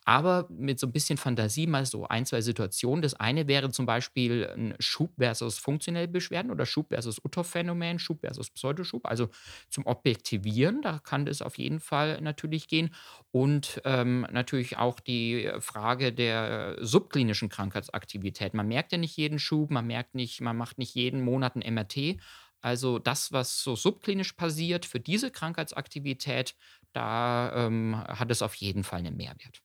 Aber 0.05 0.47
mit 0.49 0.79
so 0.79 0.87
ein 0.87 0.91
bisschen 0.91 1.17
Fantasie 1.17 1.65
mal 1.67 1.85
so 1.85 2.05
ein 2.07 2.25
2 2.25 2.41
Situationen. 2.41 3.01
Das 3.01 3.13
eine 3.13 3.47
wäre 3.47 3.71
zum 3.71 3.85
Beispiel 3.85 4.43
'n 4.55 4.75
Schub 4.79 5.11
versus 5.17 5.57
funktionelle 5.59 6.07
Beschwerden 6.09 6.51
oder 6.51 6.65
Schub 6.65 6.89
versus 6.89 7.23
Uthoff-Phänomen, 7.23 7.99
Schub 7.99 8.19
versus 8.21 8.49
Pseudoschub. 8.49 9.05
Also, 9.07 9.29
zum 9.69 9.85
Objektivieren, 9.85 10.81
da 10.81 10.99
kann 10.99 11.25
das 11.25 11.41
auf 11.41 11.57
jeden 11.57 11.79
Fall 11.79 12.19
natürlich 12.21 12.67
gehen. 12.67 12.93
Und, 13.31 13.81
ähm, 13.85 14.27
natürlich 14.31 14.77
auch 14.77 14.99
die 14.99 15.49
Frage 15.59 16.11
der 16.13 16.77
subklinischen 16.81 17.49
Krankheitsaktivität. 17.49 18.53
Man 18.53 18.67
merkt 18.67 18.91
ja 18.91 18.97
nicht 18.97 19.15
jeden 19.17 19.39
Schub, 19.39 19.71
man 19.71 19.87
merkt 19.87 20.15
nicht 20.15 20.41
man 20.41 20.57
macht 20.57 20.77
nicht 20.77 20.95
jeden 20.95 21.21
Monat 21.21 21.55
'n 21.55 21.61
MRT. 21.61 22.19
Also, 22.63 22.97
das, 22.97 23.33
was 23.33 23.61
so 23.61 23.75
subklinisch 23.75 24.31
passiert 24.33 24.85
für 24.85 25.01
diese 25.01 25.31
Krankheitsaktivität, 25.31 26.55
da, 26.93 27.51
ähm, 27.67 27.97
hat 28.07 28.31
es 28.31 28.41
auf 28.41 28.55
jeden 28.55 28.85
Fall 28.85 29.01
'nen 29.03 29.17
Mehrwert. 29.17 29.61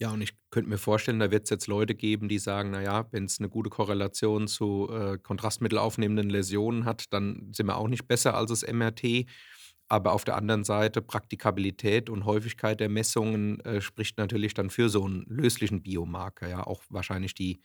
Ja, 0.00 0.10
und 0.12 0.20
ich 0.20 0.36
könnte 0.50 0.68
mir 0.68 0.76
vorstellen, 0.76 1.18
da 1.20 1.30
wird 1.30 1.44
es 1.44 1.50
jetzt 1.50 1.68
Leute 1.68 1.94
geben, 1.94 2.28
die 2.28 2.38
sagen, 2.38 2.70
na 2.70 2.82
ja, 2.82 3.06
wenn 3.12 3.24
es 3.24 3.40
'ne 3.40 3.48
gute 3.48 3.70
Korrelation 3.70 4.46
zu, 4.46 4.88
äh, 4.92 5.16
kontrastmittelaufnehmenden 5.18 6.28
Läsionen 6.28 6.84
hat, 6.84 7.06
dann 7.14 7.50
sind 7.54 7.66
wir 7.66 7.76
auch 7.78 7.88
nicht 7.88 8.06
besser 8.06 8.34
als 8.34 8.50
das 8.50 8.62
MRT. 8.62 9.26
Aber 9.88 10.12
auf 10.12 10.24
der 10.24 10.36
anderen 10.36 10.64
Seite 10.64 11.00
Praktikabilität 11.00 12.10
und 12.10 12.24
Häufigkeit 12.26 12.78
der 12.80 12.88
Messungen, 12.90 13.60
äh, 13.60 13.80
spricht 13.80 14.18
natürlich 14.18 14.52
dann 14.52 14.68
für 14.68 14.88
so 14.90 15.04
einen 15.04 15.24
löslichen 15.28 15.82
Biomarker, 15.82 16.48
ja, 16.48 16.66
auch 16.66 16.82
wahrscheinlich 16.90 17.34
die, 17.34 17.62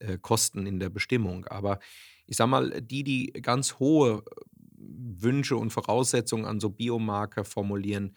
äh, 0.00 0.18
Kosten 0.18 0.66
in 0.66 0.80
der 0.80 0.90
Bestimmung. 0.90 1.46
Aber 1.46 1.80
ich 2.26 2.36
sage 2.36 2.50
mal, 2.50 2.82
die, 2.82 3.04
die 3.04 3.26
ganz 3.42 3.78
hohe 3.78 4.24
äh, 4.26 4.40
Wünsche 4.78 5.56
und 5.56 5.70
Voraussetzungen 5.70 6.44
an 6.44 6.60
so 6.60 6.70
Biomarker 6.70 7.44
formulieren, 7.44 8.16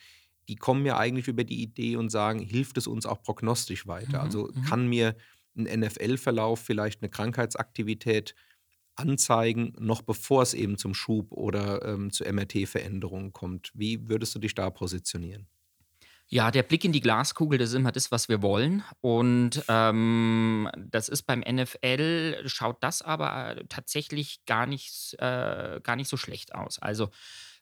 die 0.50 0.56
kommen 0.56 0.86
ja 0.86 0.98
eigentlich 0.98 1.28
über 1.28 1.44
die 1.44 1.62
Idee 1.62 1.96
und 1.96 2.10
sagen: 2.10 2.40
„Hilft 2.40 2.78
es 2.78 2.88
uns 2.88 3.06
auch 3.06 3.22
prognostisch 3.22 3.88
weiter?“ 3.88 4.22
Mhm, 4.22 4.22
Also, 4.22 4.52
mhm. 4.54 4.62
kann 4.62 4.88
mir 4.88 5.16
ein 5.58 5.66
NFL-Verlauf 5.68 6.60
vielleicht 6.60 7.02
eine 7.02 7.10
Krankheitsaktivität 7.10 8.36
anzeigen, 8.96 9.74
noch 9.80 10.02
bevor 10.02 10.44
es 10.44 10.54
eben 10.54 10.78
zum 10.78 10.94
Schub 10.94 11.32
oder, 11.32 11.86
ähm, 11.86 12.12
zu 12.12 12.26
MRT-Veränderungen 12.26 13.34
kommt. 13.34 13.72
Wie 13.74 14.10
würdest 14.10 14.36
du 14.36 14.40
dich 14.40 14.56
da 14.56 14.70
positionieren? 14.70 15.48
Ja, 16.32 16.52
der 16.52 16.62
Blick 16.62 16.86
in 16.86 16.92
die 16.92 17.02
Glaskugel, 17.02 17.58
das 17.58 17.70
ist 17.70 17.76
immer 17.76 17.92
das, 17.92 18.12
was 18.12 18.30
wir 18.30 18.44
wollen. 18.44 18.84
Und, 19.02 19.64
ähm, 19.68 20.70
das 20.78 21.10
ist 21.10 21.24
beim 21.24 21.40
NFL 21.42 22.44
schaut 22.48 22.84
das 22.84 23.02
aber, 23.02 23.58
äh, 23.58 23.66
tatsächlich 23.68 24.46
gar 24.46 24.68
nicht 24.68 25.16
äh, 25.20 25.80
gar 25.82 25.96
nicht 25.96 26.08
so 26.08 26.18
schlecht 26.18 26.54
aus. 26.54 26.78
Also, 26.80 27.10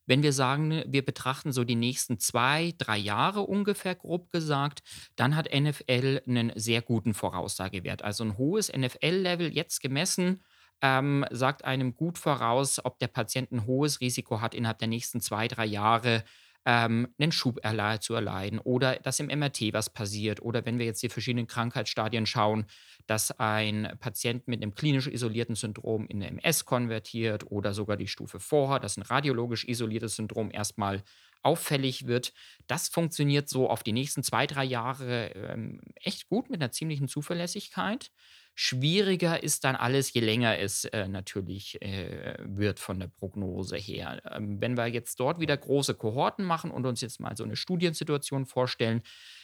wenn 0.05 0.21
wir 0.23 0.33
sagen, 0.33 0.67
ne, 0.69 0.85
wir 0.87 1.03
betrachten 1.05 1.53
so 1.53 1.63
die 1.63 1.75
nächsten 1.75 2.19
2, 2.19 2.73
3 2.77 2.97
Jahre 2.97 3.41
ungefähr 3.41 3.95
grob 3.95 4.31
gesagt, 4.31 4.81
dann 5.15 5.35
hat 5.37 5.49
NFL 5.53 6.21
einen 6.27 6.51
sehr 6.55 6.81
guten 6.81 7.13
Voraussagewert. 7.13 8.01
Also, 8.01 8.25
ein 8.25 8.37
hohes 8.37 8.69
NFL-Level 8.73 9.53
jetzt 9.55 9.81
gemessen, 9.81 10.43
ähm, 10.81 11.25
sagt 11.31 11.63
einem 11.63 11.95
gut 11.95 12.17
voraus, 12.17 12.83
ob 12.83 12.99
der 12.99 13.07
Patient 13.07 13.51
ein 13.51 13.65
hohes 13.65 14.01
Risiko 14.01 14.41
hat, 14.41 14.53
innerhalb 14.53 14.79
der 14.79 14.87
nächsten 14.89 15.21
2, 15.21 15.47
3 15.47 15.65
Jahre 15.65 16.23
ähm, 16.67 17.07
'nen 17.17 17.31
Schub 17.31 17.61
zu 18.01 18.13
erleiden 18.15 18.59
oder 18.59 18.97
dass 18.97 19.21
im 19.21 19.27
MRT 19.29 19.73
was 19.73 19.89
passiert 19.91 20.41
oder 20.43 20.65
wenn 20.67 20.79
wir 20.79 20.85
jetzt 20.85 21.01
die 21.03 21.09
verschiedenen 21.09 21.47
Krankheitsstadien 21.47 22.27
schauen, 22.27 22.67
dass 23.07 23.31
ein 23.39 23.97
Patient 24.01 24.47
mit 24.49 24.61
einem 24.61 24.75
klinisch 24.75 25.07
isolierten 25.07 25.55
Syndrom 25.55 26.07
in 26.07 26.19
'ne 26.19 26.27
MS 26.29 26.65
konvertiert 26.65 27.49
oder 27.51 27.73
sogar 27.73 27.97
die 27.97 28.07
Stufe 28.09 28.39
vorher, 28.41 28.79
dass 28.79 28.97
ein 28.97 29.03
radiologisch 29.03 29.65
isoliertes 29.67 30.17
Syndrom 30.17 30.51
erstmal 30.51 31.03
auffällig 31.43 32.07
wird. 32.07 32.33
Das 32.67 32.89
funktioniert 32.89 33.47
so 33.49 33.69
auf 33.69 33.83
die 33.83 33.93
nächsten 33.93 34.23
2 34.23 34.47
3 34.47 34.65
Jahre, 34.65 35.27
ähm, 35.35 35.81
echt 36.01 36.27
gut 36.27 36.49
mit 36.49 36.61
einer 36.61 36.71
ziemlichen 36.71 37.07
Zuverlässigkeit. 37.07 38.11
Schwieriger 38.59 39.43
ist 39.43 39.65
dann 39.65 39.75
alles, 39.75 40.11
je 40.13 40.21
länger 40.21 40.57
es 40.57 40.85
äh, 40.85 41.07
natürlich 41.07 41.79
äh, 41.79 42.37
wird 42.39 42.79
von 42.79 42.99
der 42.99 43.07
Prognose 43.07 43.77
her. 43.77 44.19
Ähm, 44.31 44.59
wenn 44.59 44.75
wir 44.75 44.87
jetzt 44.87 45.19
dort 45.19 45.39
wieder 45.39 45.55
große 45.55 45.93
Kohorten 45.93 46.43
machen 46.43 46.71
und 46.71 46.87
uns 46.87 47.01
jetzt 47.01 47.19
mal 47.19 47.37
so 47.37 47.43
eine 47.43 47.55
Studiensituation 47.55 48.47
vorstellen, 48.47 49.03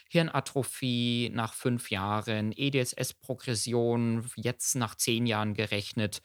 Hirnatrophie 0.10 1.29
nach 1.32 1.53
fünf 1.53 1.91
Jahren, 1.91 2.53
EDSS-Progression 2.53 4.32
jetzt 4.36 4.74
nach 4.75 4.96
zehn 4.96 5.27
Jahren 5.27 5.53
gerechnet, 5.53 6.24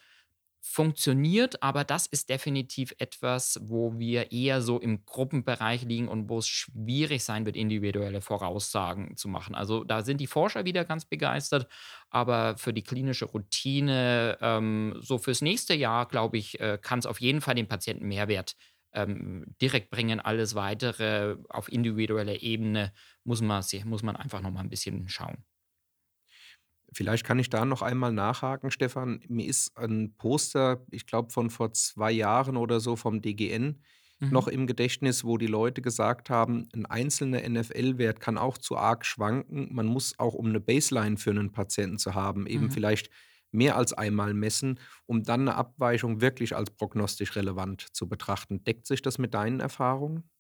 funktioniert, 0.61 1.63
aber 1.63 1.85
das 1.85 2.07
ist 2.07 2.29
definitiv 2.29 2.95
etwas, 2.99 3.59
wo 3.63 3.99
wir 3.99 4.33
eher 4.33 4.61
so 4.61 4.81
im 4.81 5.05
Gruppenbereich 5.05 5.83
liegen 5.83 6.09
und 6.09 6.29
wo 6.29 6.39
es 6.39 6.49
schwierig 6.49 7.25
sein 7.25 7.47
wird, 7.47 7.57
individuelle 7.57 8.21
Voraussagen 8.21 9.17
zu 9.17 9.29
machen. 9.29 9.55
Also 9.55 9.85
da 9.85 10.03
sind 10.03 10.21
die 10.21 10.27
Forscher 10.27 10.65
wieder 10.65 10.85
ganz 10.85 11.05
begeistert, 11.05 11.69
aber 12.11 12.57
für 12.59 12.73
die 12.73 12.83
klinische 12.83 13.27
Routine, 13.27 14.37
ähm, 14.41 14.97
so 15.01 15.19
fürs 15.19 15.43
nächste 15.43 15.75
Jahr, 15.75 16.07
glaube 16.07 16.39
ich, 16.39 16.61
äh, 16.61 16.79
kann 16.81 16.99
es 16.99 17.07
auf 17.07 17.21
jeden 17.21 17.41
Fall 17.41 17.55
den 17.55 17.69
Patienten 17.69 18.09
Mehrwert 18.09 18.57
ähm, 18.93 19.45
direkt 19.61 19.91
bringen. 19.91 20.21
Alles 20.21 20.55
weitere 20.55 21.37
auf 21.49 21.71
individueller 21.71 22.43
Ebene 22.43 22.93
muss 23.25 23.41
man, 23.41 23.65
muss 23.85 24.03
man 24.03 24.17
einfach 24.17 24.41
noch 24.41 24.51
mal 24.51 24.61
ein 24.61 24.71
bisschen 24.71 25.09
schauen. 25.09 25.45
Vielleicht 26.93 27.25
kann 27.25 27.39
ich 27.39 27.51
da 27.51 27.65
noch 27.65 27.83
einmal 27.83 28.13
nachhaken, 28.13 28.71
Stefan. 28.71 29.21
Mir 29.29 29.47
ist 29.47 29.77
ein 29.77 30.15
Poster, 30.17 30.85
ich 30.91 31.07
glaube, 31.07 31.31
von 31.31 31.51
vor 31.51 31.73
zwei 31.73 32.11
Jahren 32.13 32.57
oder 32.57 32.81
so 32.81 32.97
vom 32.97 33.21
DGN 33.21 33.83
Mhm. 34.21 34.29
noch 34.31 34.49
im 34.49 34.67
Gedächtnis, 34.67 35.25
wo 35.25 35.39
die 35.39 35.47
Leute 35.47 35.81
gesagt 35.81 36.29
haben, 36.29 36.69
ein 36.75 36.85
einzelner 36.87 37.45
NFL-Wert 37.45 38.21
kann 38.21 38.37
auch 38.37 38.59
zu 38.59 38.77
arg 38.77 39.07
schwanken. 39.07 39.69
Man 39.75 39.87
muss 39.87 40.19
auch, 40.19 40.35
um 40.35 40.47
eine 40.47 40.61
Baseline 40.61 41.17
für 41.17 41.31
einen 41.31 41.51
Patienten 41.53 41.97
zu 41.99 42.15
haben, 42.15 42.47
eben 42.47 42.71
Mhm. 42.71 42.71
vielleicht 42.71 43.11
mehr 43.53 43.77
als 43.77 43.95
einmal 43.95 44.35
messen, 44.35 44.81
um 45.07 45.23
dann 45.23 45.43
eine 45.43 45.55
Abweichung 45.55 46.21
wirklich 46.21 46.55
als 46.55 46.71
prognostisch 46.71 47.37
relevant 47.37 47.87
zu 47.95 48.07
betrachten. 48.09 48.63
Deckt 48.65 48.87
sich 48.87 49.01
das 49.01 49.17
mit 49.17 49.33
deinen 49.33 49.61
Erfahrungen? 49.61 50.31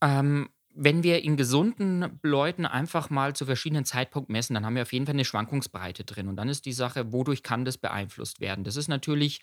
Ähm, 0.00 0.48
wenn 0.80 1.02
wir 1.02 1.24
in 1.24 1.36
gesunden 1.36 2.20
Leuten 2.22 2.64
einfach 2.64 3.10
mal 3.10 3.34
zu 3.34 3.46
verschiedenen 3.46 3.84
Zeitpunkten 3.84 4.32
messen, 4.32 4.54
dann 4.54 4.64
haben 4.64 4.76
wir 4.76 4.82
auf 4.82 4.92
jeden 4.92 5.06
Fall 5.06 5.14
eine 5.14 5.24
Schwankungsbreite 5.24 6.04
drin. 6.04 6.28
Und 6.28 6.36
dann 6.36 6.48
ist 6.48 6.66
die 6.66 6.72
Sache, 6.72 7.12
wodurch 7.12 7.42
kann 7.42 7.64
das 7.64 7.78
beeinflusst 7.78 8.40
werden? 8.40 8.62
Das 8.62 8.76
ist 8.76 8.86
natürlich 8.86 9.40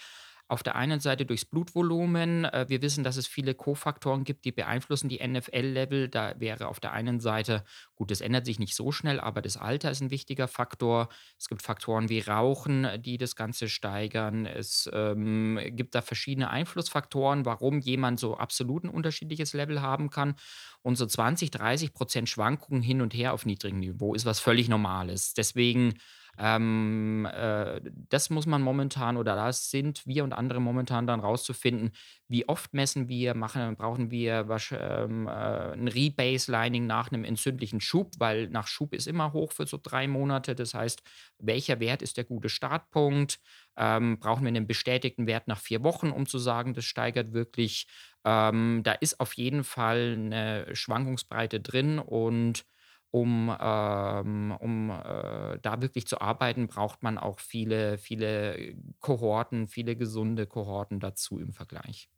auf 0.48 0.62
der 0.62 0.75
einen 0.75 1.00
Seite 1.00 1.25
durchs 1.25 1.46
Blutvolumen. 1.46 2.46
Äh, 2.46 2.66
wir 2.68 2.82
wissen, 2.82 3.04
dass 3.04 3.18
es 3.18 3.28
viele 3.28 3.56
Kofaktoren 3.56 4.24
gibt, 4.24 4.46
die 4.46 4.52
beeinflussen 4.52 5.10
die 5.10 5.25
NFL-Level. 5.25 6.10
Da 6.10 6.40
wäre 6.40 6.68
auf 6.68 6.80
der 6.80 6.94
einen 6.94 7.20
Seite, 7.20 7.64
gut, 7.96 8.12
das 8.12 8.22
ändert 8.22 8.46
sich 8.46 8.60
nicht 8.60 8.75
so 8.75 8.92
schnell, 8.92 9.20
aber 9.20 9.42
das 9.42 9.58
Alter 9.58 9.90
ist 9.90 10.02
ein 10.02 10.12
wichtiger 10.12 10.48
Faktor. 10.48 11.10
Es 11.40 11.48
gibt 11.48 11.64
Faktoren 11.64 12.10
wie 12.10 12.20
Rauchen, 12.20 12.88
die 13.00 13.18
das 13.18 13.36
Ganze 13.36 13.70
steigern. 13.70 14.46
Es 14.46 14.90
ähm, 14.94 15.60
gibt 15.72 15.96
da 15.96 16.02
verschiedene 16.02 16.50
Einflussfaktoren, 16.50 17.46
warum 17.46 17.80
jemand 17.80 18.20
so 18.20 18.38
absolut 18.38 18.84
ein 18.84 18.90
unterschiedliches 18.90 19.54
Level 19.54 19.82
haben 19.82 20.10
kann. 20.10 20.36
Und 20.84 20.98
so 20.98 21.08
20, 21.08 21.50
30 21.50 21.94
Prozent 21.94 22.30
Schwankungen 22.30 22.84
hin 22.84 23.02
und 23.02 23.16
her 23.16 23.34
auf 23.34 23.46
niedrigem 23.48 23.80
Niveau 23.80 24.14
ist 24.14 24.25
was 24.25 24.40
völlig 24.40 24.70
Normales. 24.70 25.34
Deswegen, 25.34 25.96
ähm, 26.38 27.27
äh, 27.32 27.80
das 28.10 28.30
muss 28.30 28.46
man 28.46 28.62
momentan 28.62 29.18
oder 29.18 29.36
das 29.36 29.70
sind 29.70 30.06
wir 30.06 30.24
und 30.24 30.34
andere 30.34 30.60
momentan 30.60 31.08
dann 31.08 31.20
rauszufinden, 31.22 31.92
wie 32.27 32.48
oft 32.50 32.74
messen 32.74 33.08
wir, 33.08 33.36
machen, 33.36 33.75
brauchen 33.75 34.12
wir 34.12 34.48
wahrsch- 34.50 34.77
ähm, 34.77 35.27
äh, 35.27 35.32
ein 35.74 35.88
Rebaselining 35.88 36.88
nach 36.88 37.12
einem 37.12 37.24
entzündlichen 37.24 37.80
Schub, 37.82 38.12
weil 38.20 38.48
nach 38.50 38.68
Schub 38.68 38.94
ist 38.94 39.08
immer 39.08 39.34
hoch 39.34 39.51
für 39.54 39.65
so 39.68 39.80
drei 39.82 40.08
Monate. 40.08 40.56
Das 40.56 40.74
heißt, 40.74 41.01
welcher 41.39 41.80
Wert 41.80 42.01
ist 42.01 42.18
der 42.18 42.24
gute 42.25 42.50
Startpunkt? 42.50 43.39
Ähm, 43.77 44.20
brauchen 44.20 44.44
wir 44.44 44.50
einen 44.50 44.68
bestätigten 44.68 45.27
Wert 45.27 45.48
nach 45.48 45.60
vier 45.60 45.84
Wochen, 45.84 46.10
um 46.12 46.25
zu 46.25 46.39
sagen, 46.39 46.74
das 46.74 46.86
steigert 46.86 47.34
wirklich 47.34 47.88
ähm, 48.25 48.82
da 48.84 48.94
ist 48.94 49.20
auf 49.20 49.34
jeden 49.34 49.63
Fall 49.63 50.15
eine 50.18 50.75
Schwankungsbreite 50.75 51.60
drin 51.60 52.00
und 52.00 52.66
um, 53.11 53.55
ähm, 53.59 54.55
um 54.59 54.89
äh, 54.89 55.59
da 55.61 55.81
wirklich 55.81 56.07
zu 56.07 56.20
arbeiten, 56.22 56.68
braucht 56.68 57.03
man 57.03 57.18
auch 57.18 57.39
viele, 57.39 57.98
viele 57.98 58.75
Kohorten, 59.00 59.68
viele 59.68 59.96
gesunde 59.96 60.48
Kohorten 60.48 61.00
dazu 61.00 61.39
im 61.39 61.53
Vergleich. 61.53 62.09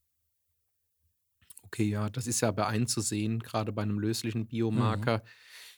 Okay, 1.63 1.83
ja, 1.89 2.09
das 2.09 2.27
ist 2.27 2.41
ja 2.41 2.51
bei 2.51 2.65
einzusehen, 2.65 3.39
gerade 3.39 3.71
bei 3.73 3.81
einem 3.81 3.99
löslichen 3.99 4.47
Mhm. 4.75 5.11
Biomarker. 5.11 5.23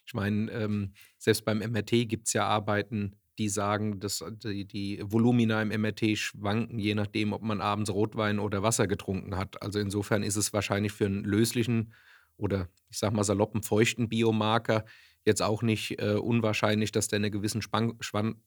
Ich 0.06 0.14
meine, 0.14 0.52
ähm, 0.52 0.94
selbst 1.18 1.46
beim 1.46 1.62
MRT 1.62 2.06
gibt 2.06 2.28
es 2.28 2.34
ja 2.34 2.46
Arbeiten, 2.48 3.16
die 3.40 3.50
sagen, 3.50 4.00
dass 4.00 4.22
äh, 4.22 4.32
die, 4.36 4.66
die 4.68 5.02
Volumina 5.04 5.62
im 5.62 5.72
MRT 5.72 6.16
schwanken, 6.16 6.78
je 6.80 6.94
nachdem, 6.96 7.34
ob 7.34 7.42
man 7.42 7.62
abends 7.62 7.90
Rotwein 7.92 8.40
oder 8.40 8.62
Wasser 8.64 8.88
getrunken 8.88 9.36
hat. 9.38 9.62
Also 9.64 9.80
insofern 9.80 10.24
ist 10.24 10.36
es 10.36 10.54
wahrscheinlich 10.54 10.92
für 10.92 11.06
einen 11.06 11.24
löslichen 11.24 11.94
oder 12.38 12.70
ich 12.90 12.98
sag 12.98 13.14
mal 13.14 13.24
saloppen 13.24 13.64
feuchten 13.64 14.10
Biomarker 14.10 14.86
jetzt 15.26 15.42
auch 15.42 15.62
nicht 15.62 16.02
äh, 16.02 16.14
unwahrscheinlich, 16.14 16.92
dass 16.92 17.08
der 17.08 17.18
eine 17.18 17.32
gewissen 17.32 17.62
Span 17.62 17.94
Schwan 18.00 18.42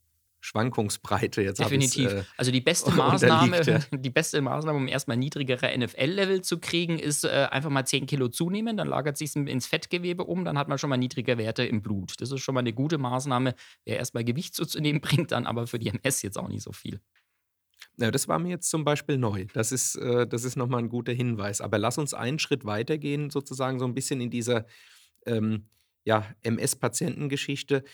Schwankungsbreite, 0.45 1.41
jetzt 1.41 1.61
es 1.61 1.69
Definitiv. 1.69 2.11
äh, 2.13 2.25
Also, 2.37 2.51
die 2.51 2.61
beste. 2.61 2.91
Maßnahme 2.95 3.63
Ja. 3.63 3.79
die 3.93 4.11
beste 4.11 4.41
Maßnahme, 4.43 4.77
um 4.77 4.89
erst 4.89 5.07
mal 5.07 5.17
niedrigere 5.17 5.71
NFL-Level 5.79 6.43
zu 6.43 6.59
kriegen, 6.59 6.99
ist, 6.99 7.25
äh, 7.25 7.47
einfach 7.51 7.71
mal 7.71 7.87
10 7.87 8.07
Kilo 8.07 8.27
zunehmen, 8.27 8.77
dann 8.77 8.89
lagert 8.89 9.17
sich's 9.17 9.37
in 9.37 9.47
ins 9.47 9.67
Fettgewebe 9.69 10.25
um, 10.25 10.45
dann 10.45 10.59
hat 10.59 10.67
man 10.67 10.79
schon 10.79 10.91
mal 10.91 10.97
niedrige 10.97 11.39
Werte 11.39 11.65
im 11.65 11.81
Blut. 11.81 12.21
Das 12.21 12.33
ist 12.33 12.41
schon 12.41 12.55
mal 12.55 12.61
eine 12.61 12.73
gute 12.73 12.99
Maßnahme. 12.99 13.55
Wer 13.85 13.99
erst 13.99 14.15
mal 14.15 14.25
Gewicht 14.25 14.57
zuzunehmen, 14.57 15.01
bringt 15.01 15.31
dann 15.31 15.47
aber 15.47 15.69
für 15.69 15.79
die 15.79 15.89
MS 15.89 16.23
jetzt 16.23 16.37
auch 16.37 16.49
nicht 16.49 16.63
so 16.63 16.73
viel. 16.73 17.01
Ja, 17.99 18.11
das 18.11 18.27
war 18.27 18.39
mir 18.39 18.49
jetzt 18.49 18.71
zum 18.71 18.85
Beispiel 18.85 19.19
neu. 19.19 19.47
Das 19.53 19.71
ist, 19.71 19.97
äh, 19.97 20.27
das 20.27 20.45
ist 20.45 20.57
nochmal 20.57 20.81
ein 20.81 20.89
guter 20.89 21.13
Hinweis. 21.13 21.61
Aber 21.61 21.79
lass 21.79 21.99
uns 21.99 22.15
einen 22.15 22.39
Schritt 22.39 22.65
weitergehen, 22.65 23.31
sozusagen 23.31 23.79
so 23.79 23.85
ein 23.85 23.95
bisschen 23.95 24.21
in 24.21 24.31
dieser 24.31 24.67
ähm, 25.27 25.67
ja, 26.05 26.27
MS-Patientengeschichte 26.43 27.85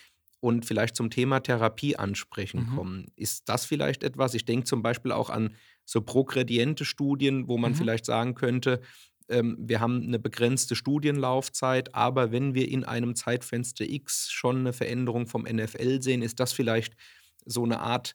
und 0.40 0.64
vielleicht 0.64 0.96
zum 0.96 1.10
Thema 1.10 1.40
Therapie 1.40 1.96
ansprechen 1.96 2.68
Mhm, 2.70 2.76
kommen. 2.76 3.06
Ist 3.16 3.48
das 3.48 3.64
vielleicht 3.64 4.02
etwas? 4.02 4.34
Ich 4.34 4.44
denke 4.44 4.66
zum 4.66 4.82
Beispiel 4.82 5.12
auch 5.12 5.30
an 5.30 5.54
so 5.84 6.00
progrediente 6.00 6.84
Studien, 6.84 7.48
wo 7.48 7.58
man 7.58 7.72
mhm. 7.72 7.76
vielleicht 7.76 8.06
sagen 8.06 8.34
könnte, 8.34 8.80
ähm, 9.28 9.56
wir 9.60 9.80
haben 9.80 10.02
eine 10.02 10.18
begrenzte 10.18 10.74
Studienlaufzeit, 10.74 11.94
aber 11.94 12.32
wenn 12.32 12.54
wir 12.54 12.68
in 12.68 12.84
einem 12.84 13.14
Zeitfenster 13.14 13.84
X 13.84 14.30
schon 14.30 14.58
eine 14.58 14.72
Veränderung 14.72 15.26
vom 15.26 15.42
NFL 15.42 16.02
sehen, 16.02 16.22
ist 16.22 16.40
das 16.40 16.52
vielleicht 16.52 16.94
so 17.44 17.64
eine 17.64 17.80
Art 17.80 18.14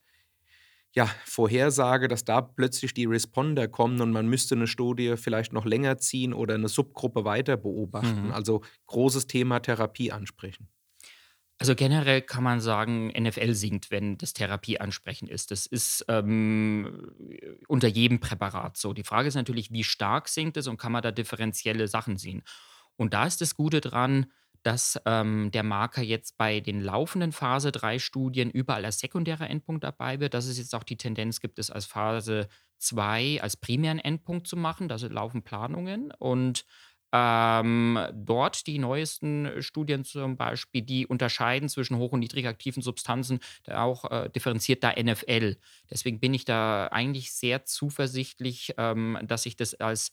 ja, 0.95 1.09
Vorhersage, 1.25 2.07
dass 2.07 2.23
da 2.23 2.41
plötzlich 2.41 2.93
die 2.93 3.05
Responder 3.05 3.67
kommen 3.67 3.99
und 3.99 4.11
man 4.11 4.27
müsste 4.27 4.55
eine 4.55 4.67
Studie 4.67 5.15
vielleicht 5.17 5.51
noch 5.51 5.65
länger 5.65 5.97
ziehen 5.97 6.33
oder 6.33 6.53
eine 6.53 6.67
Subgruppe 6.67 7.25
weiter 7.25 7.57
beobachten. 7.57 8.27
Mhm. 8.27 8.31
Also, 8.31 8.61
großes 8.85 9.25
Thema 9.27 9.59
Therapie 9.59 10.11
ansprechen. 10.11 10.67
Also, 11.57 11.73
generell 11.75 12.21
kann 12.21 12.43
man 12.43 12.61
sagen, 12.61 13.07
NFL 13.07 13.53
sinkt, 13.53 13.89
wenn 13.89 14.17
das 14.17 14.33
Therapie 14.33 14.79
ansprechend 14.79 15.29
ist. 15.29 15.49
Das 15.49 15.65
ist, 15.65 16.05
ähm, 16.09 17.11
unter 17.67 17.87
jedem 17.87 18.19
Präparat 18.19 18.77
so. 18.77 18.93
Die 18.93 19.03
Frage 19.03 19.27
ist 19.27 19.35
natürlich, 19.35 19.71
wie 19.71 19.83
stark 19.83 20.27
sinkt 20.27 20.57
es 20.57 20.67
und 20.67 20.77
kann 20.77 20.91
man 20.91 21.01
da 21.01 21.11
differenzielle 21.11 21.87
Sachen 21.87 22.17
sehen? 22.17 22.43
Und 22.97 23.15
da 23.15 23.25
ist 23.25 23.41
das 23.41 23.55
Gute 23.55 23.81
dran, 23.81 24.27
dass, 24.63 24.99
ähm, 25.05 25.51
der 25.51 25.63
Marker 25.63 26.01
jetzt 26.01 26.37
bei 26.37 26.59
den 26.59 26.81
laufenden 26.81 27.31
Phase-3-Studien 27.31 28.49
überall 28.49 28.85
als 28.85 28.99
sekundärer 28.99 29.49
Endpunkt 29.49 29.83
dabei 29.83 30.19
wird, 30.19 30.33
dass 30.33 30.45
es 30.45 30.57
jetzt 30.57 30.73
auch 30.75 30.83
die 30.83 30.97
Tendenz 30.97 31.39
gibt, 31.39 31.59
es 31.59 31.69
als 31.69 31.85
Phase 31.85 32.47
2 32.79 33.41
als 33.41 33.57
primären 33.57 33.99
Endpunkt 33.99 34.47
zu 34.47 34.57
machen. 34.57 34.87
Da 34.87 34.95
laufen 34.95 35.43
Planungen 35.43 36.11
und 36.17 36.65
ähm, 37.15 37.99
dort 38.11 38.65
die 38.65 38.79
neuesten 38.79 39.61
Studien 39.61 40.03
zum 40.03 40.35
Beispiel, 40.35 40.81
die 40.81 41.05
unterscheiden 41.05 41.69
zwischen 41.69 41.97
hoch 41.97 42.11
und 42.11 42.21
niedrig 42.21 42.47
aktiven 42.47 42.81
Substanzen, 42.81 43.39
auch 43.69 44.09
äh, 44.09 44.29
differenziert 44.31 44.83
da 44.83 44.91
NFL. 44.99 45.57
Deswegen 45.91 46.19
bin 46.19 46.33
ich 46.33 46.43
da 46.43 46.87
eigentlich 46.87 47.31
sehr 47.31 47.65
zuversichtlich, 47.65 48.73
ähm, 48.77 49.19
dass 49.23 49.45
ich 49.45 49.55
das 49.55 49.75
als 49.75 50.11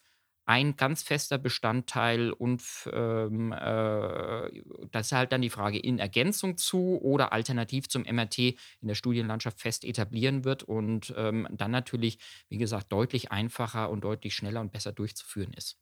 ein 0.51 0.77
ganz 0.77 1.03
fester 1.03 1.39
Bestandteil 1.39 2.33
und 2.33 2.63
ähm, 2.93 3.53
äh, 3.53 4.63
das 4.91 5.07
ist 5.07 5.13
halt 5.13 5.31
dann 5.33 5.43
die 5.43 5.51
Frage, 5.51 5.79
in 5.79 5.99
Ergänzung 6.01 6.57
zu 6.57 6.99
oder 7.01 7.33
alternativ 7.33 7.89
zum 7.89 8.05
MRT 8.05 8.57
in 8.81 8.89
der 8.89 8.95
Studienlandschaft 8.97 9.61
fest 9.61 9.85
etablieren 9.85 10.45
wird 10.45 10.65
und, 10.65 11.15
ähm, 11.17 11.47
dann 11.53 11.71
natürlich, 11.71 12.19
wie 12.49 12.59
gesagt, 12.59 12.91
deutlich 12.93 13.31
einfacher 13.31 13.91
und 13.91 14.03
deutlich 14.03 14.35
schneller 14.35 14.61
und 14.61 14.73
besser 14.73 14.93
durchzuführen 14.93 15.53
ist. 15.53 15.79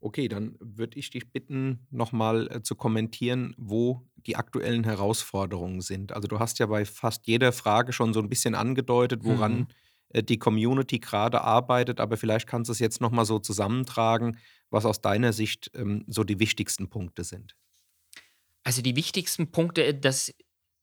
Okay, 0.00 0.26
dann 0.26 0.56
würde 0.60 0.98
ich 0.98 1.10
dich 1.10 1.30
bitten, 1.32 1.86
nochmal 1.90 2.48
äh, 2.50 2.62
zu 2.62 2.74
kommentieren, 2.74 3.54
wo 3.56 4.08
die 4.16 4.34
aktuellen 4.36 4.82
Herausforderungen 4.82 5.80
sind. 5.80 6.12
Also, 6.12 6.26
du 6.26 6.40
hast 6.40 6.58
ja 6.58 6.66
bei 6.66 6.84
fast 6.84 7.26
jeder 7.28 7.52
Frage 7.52 7.92
schon 7.92 8.12
so 8.12 8.20
ein 8.20 8.28
bisschen 8.28 8.56
angedeutet, 8.56 9.22
Mhm. 9.24 9.24
woran, 9.24 9.68
äh, 9.68 9.74
die 10.14 10.38
Community 10.38 10.98
gerade 10.98 11.40
arbeitet, 11.40 12.00
aber 12.00 12.16
vielleicht 12.16 12.46
kannst 12.46 12.68
du 12.68 12.72
es 12.72 12.78
jetzt 12.78 13.00
noch 13.00 13.10
mal 13.10 13.24
so 13.24 13.38
zusammentragen, 13.38 14.38
was 14.70 14.84
aus 14.84 15.00
deiner 15.00 15.32
Sicht, 15.32 15.70
ähm, 15.74 16.04
so 16.06 16.24
die 16.24 16.38
wichtigsten 16.38 16.90
Punkte 16.90 17.24
sind. 17.24 17.56
Also, 18.64 18.82
die 18.82 18.96
wichtigsten 18.96 19.50
Punkte, 19.50 19.94
das 19.94 20.32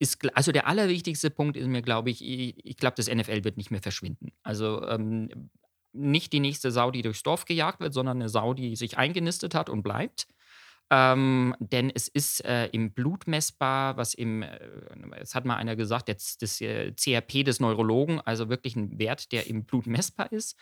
ist, 0.00 0.18
also 0.34 0.50
der 0.50 0.66
allerwichtigste 0.66 1.30
Punkt 1.30 1.56
ist 1.56 1.68
mir, 1.68 1.82
glaube 1.82 2.10
ich, 2.10 2.24
ich, 2.24 2.54
ich 2.64 2.76
glaube, 2.76 2.94
das 2.96 3.08
NFL 3.08 3.44
wird 3.44 3.58
nicht 3.58 3.70
mehr 3.70 3.82
verschwinden. 3.82 4.32
Also 4.42 4.82
ähm, 4.88 5.50
nicht 5.92 6.32
die 6.32 6.40
nächste 6.40 6.70
Sau, 6.70 6.90
die 6.90 7.02
durchs 7.02 7.22
Dorf 7.22 7.44
gejagt 7.44 7.80
wird, 7.80 7.92
sondern 7.92 8.16
eine 8.16 8.30
Sau, 8.30 8.54
die 8.54 8.76
sich 8.76 8.96
eingenistet 8.96 9.54
hat 9.54 9.68
und 9.68 9.82
bleibt. 9.82 10.26
Ähm, 10.92 11.54
denn 11.60 11.90
es 11.94 12.08
ist 12.08 12.44
äh, 12.44 12.66
im 12.66 12.92
Blut 12.92 13.28
messbar, 13.28 13.96
was 13.96 14.12
im, 14.12 14.42
äh, 14.42 14.58
es 15.20 15.36
hat 15.36 15.44
mal 15.44 15.56
einer 15.56 15.76
gesagt, 15.76 16.08
jetzt 16.08 16.42
das 16.42 16.60
äh, 16.60 16.92
CRP 16.92 17.44
des 17.44 17.60
Neurologen, 17.60 18.20
also 18.20 18.48
wirklich 18.48 18.74
ein 18.74 18.98
Wert, 18.98 19.30
der 19.30 19.46
im 19.46 19.64
Blut 19.64 19.86
messbar 19.86 20.32
ist. 20.32 20.56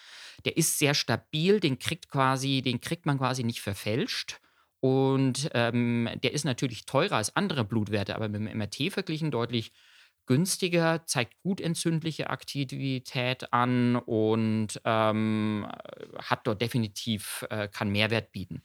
Der 0.45 0.57
ist 0.59 0.79
sehr 0.79 0.93
stabil, 0.95 1.61
den 1.61 1.79
kriegt 1.79 2.11
quasi, 2.11 2.61
den 2.61 2.81
kriegt 2.81 3.07
man 3.07 3.19
quasi 3.19 3.43
nicht 3.43 3.63
verfälscht. 3.63 4.41
Und 4.81 5.51
ähm, 5.55 6.09
der 6.23 6.33
ist 6.33 6.45
natürlich 6.45 6.85
teurer 6.85 7.17
als 7.17 7.35
andere 7.35 7.65
Blutwerte, 7.65 8.15
aber 8.15 8.29
mit 8.29 8.41
dem 8.41 8.59
MRT 8.59 8.93
verglichen 8.93 9.31
deutlich 9.31 9.73
günstiger, 10.27 11.05
zeigt 11.07 11.41
gut 11.43 11.61
entzündliche 11.61 12.31
Aktivität 12.31 13.53
an 13.53 13.97
und 13.97 14.81
ähm, 14.85 15.67
hat 16.19 16.47
dort 16.47 16.61
definitiv, 16.61 17.47
äh, 17.51 17.67
kann 17.67 17.89
Mehrwert 17.91 18.31
bieten. 18.31 18.63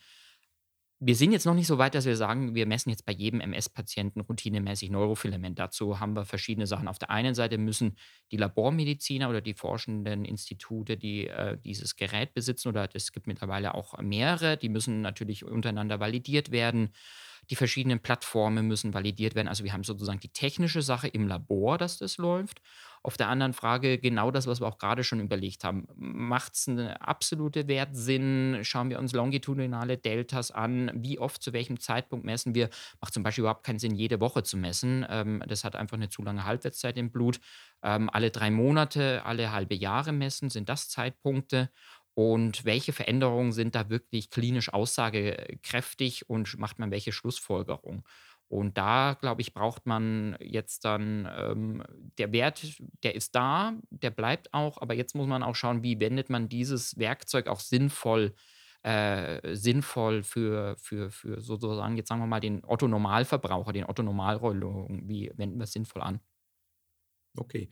Wir 1.05 1.15
sind 1.17 1.33
jetzt 1.33 1.45
noch 1.45 1.53
nicht 1.53 1.67
so 1.67 1.77
weit, 1.77 1.95
dass 1.95 2.05
wir 2.05 2.15
sagen, 2.15 2.55
wir 2.55 2.65
messen 2.65 2.89
jetzt 2.89 3.05
bei 3.05 3.11
jedem 3.11 3.41
MS-Patienten 3.41 4.21
routinemäßig 4.21 4.89
Neurofilament. 4.89 5.59
Dazu 5.59 5.99
haben 5.99 6.15
wir 6.15 6.23
verschiedene 6.23 6.65
Sachen. 6.65 6.87
Auf 6.87 6.97
der 6.97 7.09
einen 7.09 7.35
Seite 7.35 7.57
müssen 7.57 7.97
die 8.31 8.37
Labormediziner 8.37 9.29
oder 9.29 9.41
die 9.41 9.53
forschenden 9.53 10.23
Institute, 10.23 10.95
die 10.95 11.27
äh, 11.27 11.57
dieses 11.57 11.97
Gerät 11.97 12.33
besitzen, 12.33 12.69
oder 12.69 12.87
es 12.93 13.11
gibt 13.11 13.27
mittlerweile 13.27 13.73
auch 13.73 13.99
mehrere, 13.99 14.55
die 14.55 14.69
müssen 14.69 15.01
natürlich 15.01 15.43
untereinander 15.43 15.99
validiert 15.99 16.51
werden. 16.51 16.93
Die 17.49 17.55
verschiedenen 17.55 17.99
Plattformen 17.99 18.67
müssen 18.67 18.93
validiert 18.93 19.35
werden. 19.35 19.47
Also 19.47 19.63
wir 19.63 19.73
haben 19.73 19.83
sozusagen 19.83 20.19
die 20.19 20.29
technische 20.29 20.81
Sache 20.81 21.07
im 21.07 21.27
Labor, 21.27 21.77
dass 21.77 21.97
das 21.97 22.17
läuft. 22.17 22.61
Auf 23.05 23.17
der 23.17 23.27
anderen 23.27 23.51
Frage 23.51 23.97
genau 23.97 24.31
das, 24.31 24.47
was 24.47 24.61
wir 24.61 24.67
auch 24.67 24.77
gerade 24.77 25.03
schon 25.03 25.19
überlegt 25.19 25.65
haben. 25.65 25.87
Macht 25.95 26.53
es 26.53 26.69
eine 26.69 27.01
absolute 27.01 27.67
Wert 27.67 27.89
Sinn? 27.97 28.59
Schauen 28.61 28.89
wir 28.89 28.97
uns 28.97 29.11
longitudinale 29.11 29.97
Deltas 29.97 30.51
an? 30.51 30.89
Wie 30.95 31.19
oft, 31.19 31.43
zu 31.43 31.51
welchem 31.51 31.81
Zeitpunkt 31.81 32.25
messen 32.25 32.55
wir? 32.55 32.69
Macht 33.01 33.13
zum 33.13 33.23
Beispiel 33.23 33.41
überhaupt 33.41 33.65
keinen 33.65 33.79
Sinn, 33.79 33.93
jede 33.93 34.21
Woche 34.21 34.43
zu 34.43 34.55
messen. 34.55 35.05
Ähm, 35.09 35.43
das 35.47 35.65
hat 35.65 35.75
einfach 35.75 35.97
eine 35.97 36.07
zu 36.07 36.23
lange 36.23 36.45
Halbwertszeit 36.45 36.97
im 36.97 37.11
Blut. 37.11 37.41
Ähm, 37.83 38.09
alle 38.09 38.31
drei 38.31 38.49
Monate, 38.51 39.25
alle 39.25 39.51
halbe 39.51 39.75
Jahre 39.75 40.13
messen, 40.13 40.49
sind 40.49 40.69
das 40.69 40.87
Zeitpunkte? 40.87 41.69
Und 42.15 42.65
welche 42.65 42.93
Veränderungen 42.93 43.51
sind 43.53 43.75
da 43.75 43.89
wirklich 43.89 44.29
klinisch 44.29 44.71
aussagekräftig 44.71 46.29
und 46.29 46.57
macht 46.59 46.77
man 46.79 46.91
welche 46.91 47.11
Schlussfolgerung? 47.11 48.05
Und 48.47 48.77
da, 48.77 49.17
glaube 49.19 49.41
ich, 49.41 49.53
braucht 49.53 49.87
man 49.87 50.37
jetzt 50.39 50.85
dann, 50.85 51.27
ähm, 51.35 51.83
der 52.19 52.31
Wert, 52.31 52.63
der 53.03 53.15
ist 53.15 53.33
da, 53.35 53.73
der 53.89 54.11
bleibt 54.11 54.53
auch, 54.53 54.79
aber 54.79 54.93
jetzt 54.93 55.15
muss 55.15 55.25
man 55.27 55.41
auch 55.41 55.55
schauen, 55.55 55.81
wie 55.81 55.99
wendet 55.99 56.29
man 56.29 56.49
dieses 56.49 56.97
Werkzeug 56.99 57.47
auch 57.47 57.59
sinnvoll, 57.59 58.35
äh, 58.83 59.55
sinnvoll 59.55 60.21
für, 60.23 60.75
für, 60.77 61.09
für 61.09 61.41
sozusagen, 61.41 61.97
jetzt 61.97 62.09
sagen 62.09 62.21
wir 62.21 62.27
mal, 62.27 62.41
den 62.41 62.63
Otto-Normalverbraucher, 62.63 63.73
den 63.73 63.85
Otto-Normalrollung, 63.85 65.07
wie 65.07 65.31
wenden 65.35 65.57
wir 65.57 65.63
es 65.63 65.73
sinnvoll 65.73 66.03
an? 66.03 66.19
Okay. 67.37 67.69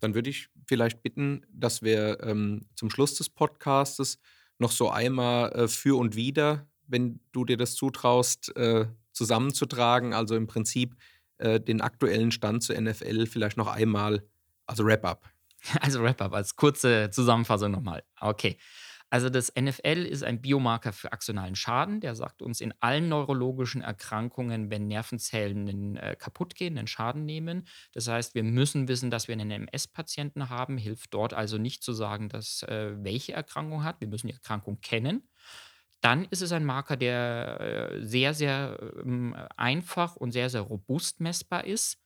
Dann 0.00 0.14
würde 0.14 0.30
ich 0.30 0.48
vielleicht 0.66 1.02
bitten, 1.02 1.46
dass 1.52 1.82
wir 1.82 2.22
ähm, 2.22 2.66
zum 2.74 2.90
Schluss 2.90 3.14
des 3.14 3.28
Podcastes 3.28 4.18
noch 4.58 4.72
so 4.72 4.90
einmal 4.90 5.52
äh, 5.52 5.68
für 5.68 5.98
und 5.98 6.16
wieder, 6.16 6.66
wenn 6.86 7.20
du 7.32 7.44
dir 7.44 7.56
das 7.56 7.74
zutraust, 7.74 8.54
äh, 8.56 8.86
zusammenzutragen. 9.12 10.14
Also 10.14 10.36
im 10.36 10.46
Prinzip 10.46 10.96
äh, 11.38 11.60
den 11.60 11.80
aktuellen 11.80 12.30
Stand 12.30 12.62
zur 12.62 12.80
NFL 12.80 13.26
vielleicht 13.26 13.56
noch 13.56 13.68
einmal, 13.68 14.22
also 14.66 14.84
Wrap-up. 14.84 15.28
Also 15.80 16.02
Wrap-up 16.02 16.32
als 16.32 16.56
kurze 16.56 17.10
Zusammenfassung 17.10 17.70
nochmal. 17.70 18.02
Okay. 18.18 18.56
Also 19.10 19.28
das 19.28 19.52
NFL 19.58 20.06
ist 20.08 20.22
ein 20.22 20.40
Biomarker 20.40 20.92
für 20.92 21.12
axonalen 21.12 21.56
Schaden. 21.56 22.00
Der 22.00 22.14
sagt 22.14 22.42
uns 22.42 22.60
in 22.60 22.72
allen 22.78 23.08
neurologischen 23.08 23.82
Erkrankungen, 23.82 24.70
wenn 24.70 24.86
Nervenzellen 24.86 25.96
äh, 25.96 26.14
kaputt 26.16 26.54
gehen, 26.54 26.78
einen 26.78 26.86
Schaden 26.86 27.24
nehmen. 27.24 27.66
Das 27.92 28.06
heißt, 28.06 28.36
wir 28.36 28.44
müssen 28.44 28.86
wissen, 28.86 29.10
dass 29.10 29.26
wir 29.26 29.32
einen 29.32 29.50
MS-Patienten 29.50 30.48
haben. 30.48 30.78
Hilft 30.78 31.12
dort 31.12 31.34
also 31.34 31.58
nicht 31.58 31.82
zu 31.82 31.92
sagen, 31.92 32.28
dass 32.28 32.62
äh, 32.62 32.94
welche 33.02 33.32
Erkrankung 33.32 33.82
hat. 33.82 34.00
Wir 34.00 34.08
müssen 34.08 34.28
die 34.28 34.34
Erkrankung 34.34 34.80
kennen. 34.80 35.28
Dann 36.00 36.24
ist 36.26 36.40
es 36.40 36.52
ein 36.52 36.64
Marker, 36.64 36.96
der 36.96 37.60
äh, 37.60 38.06
sehr, 38.06 38.32
sehr 38.32 38.78
ähm, 39.04 39.36
einfach 39.56 40.14
und 40.16 40.30
sehr, 40.30 40.48
sehr 40.48 40.62
robust 40.62 41.20
messbar 41.20 41.64
ist 41.64 41.98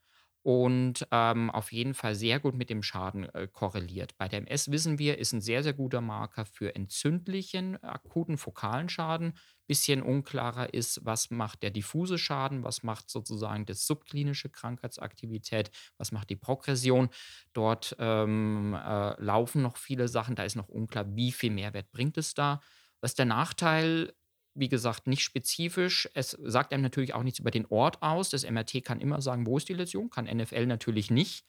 und 0.45 1.09
ähm, 1.11 1.51
auf 1.51 1.73
jeden 1.73 1.95
Fall 1.95 2.15
sehr 2.15 2.39
gut 2.39 2.55
mit 2.55 2.69
dem 2.69 2.83
Schaden 2.83 3.25
äh, 3.35 3.49
korreliert. 3.51 4.15
Bei 4.19 4.29
der 4.29 4.41
MS 4.41 4.71
wissen 4.71 4.99
wir, 4.99 5.17
ist 5.19 5.33
ein 5.33 5.41
sehr, 5.41 5.63
sehr 5.63 5.73
guter 5.73 6.03
Marker 6.03 6.45
für 6.45 6.75
entzündlichen, 6.75 7.83
akuten 7.83 8.37
fokalen 8.37 8.91
Schaden. 8.91 9.33
Bisschen 9.67 10.03
unklarer 10.03 10.75
ist, 10.75 11.01
was 11.03 11.31
macht 11.31 11.63
der 11.63 11.71
diffuse 11.71 12.19
Schaden, 12.19 12.63
was 12.63 12.83
macht 12.83 13.09
sozusagen 13.09 13.65
das 13.65 13.87
subklinische 13.87 14.51
Krankheitsaktivität, 14.51 15.71
was 15.97 16.13
macht 16.13 16.29
die 16.29 16.37
Progression. 16.37 17.09
Dort 17.55 17.97
ähm, 17.99 18.75
äh, 18.75 19.23
laufen 19.23 19.63
noch 19.63 19.79
viele 19.79 20.09
Sachen, 20.09 20.37
da 20.37 20.43
ist 20.45 20.57
noch 20.57 20.69
unklar, 20.69 21.07
wie 21.17 21.33
viel 21.33 21.51
Mehrwert 21.53 21.91
bringt 21.91 22.19
es 22.19 22.35
da. 22.35 22.61
Was 23.01 23.15
der 23.15 23.25
Nachteil? 23.27 24.13
Wie 24.55 24.69
gesagt, 24.69 25.07
nicht 25.07 25.23
spezifisch. 25.23 26.09
Es 26.15 26.31
sagt 26.31 26.73
einem 26.73 26.83
natürlich 26.83 27.15
auch 27.15 27.23
nichts 27.23 27.41
über 27.41 27.51
den 27.51 27.67
Ort 27.67 28.03
aus. 28.03 28.31
Das 28.31 28.49
MRT 28.49 28.85
kann 28.85 29.01
immer 29.01 29.21
sagen, 29.21 29.47
wo 29.47 29.57
ist 29.57 29.69
die 29.69 29.75
Läsion, 29.75 30.11
kann 30.11 30.27
NFL 30.27 30.67
natürlich 30.67 31.11
nicht. 31.11 31.45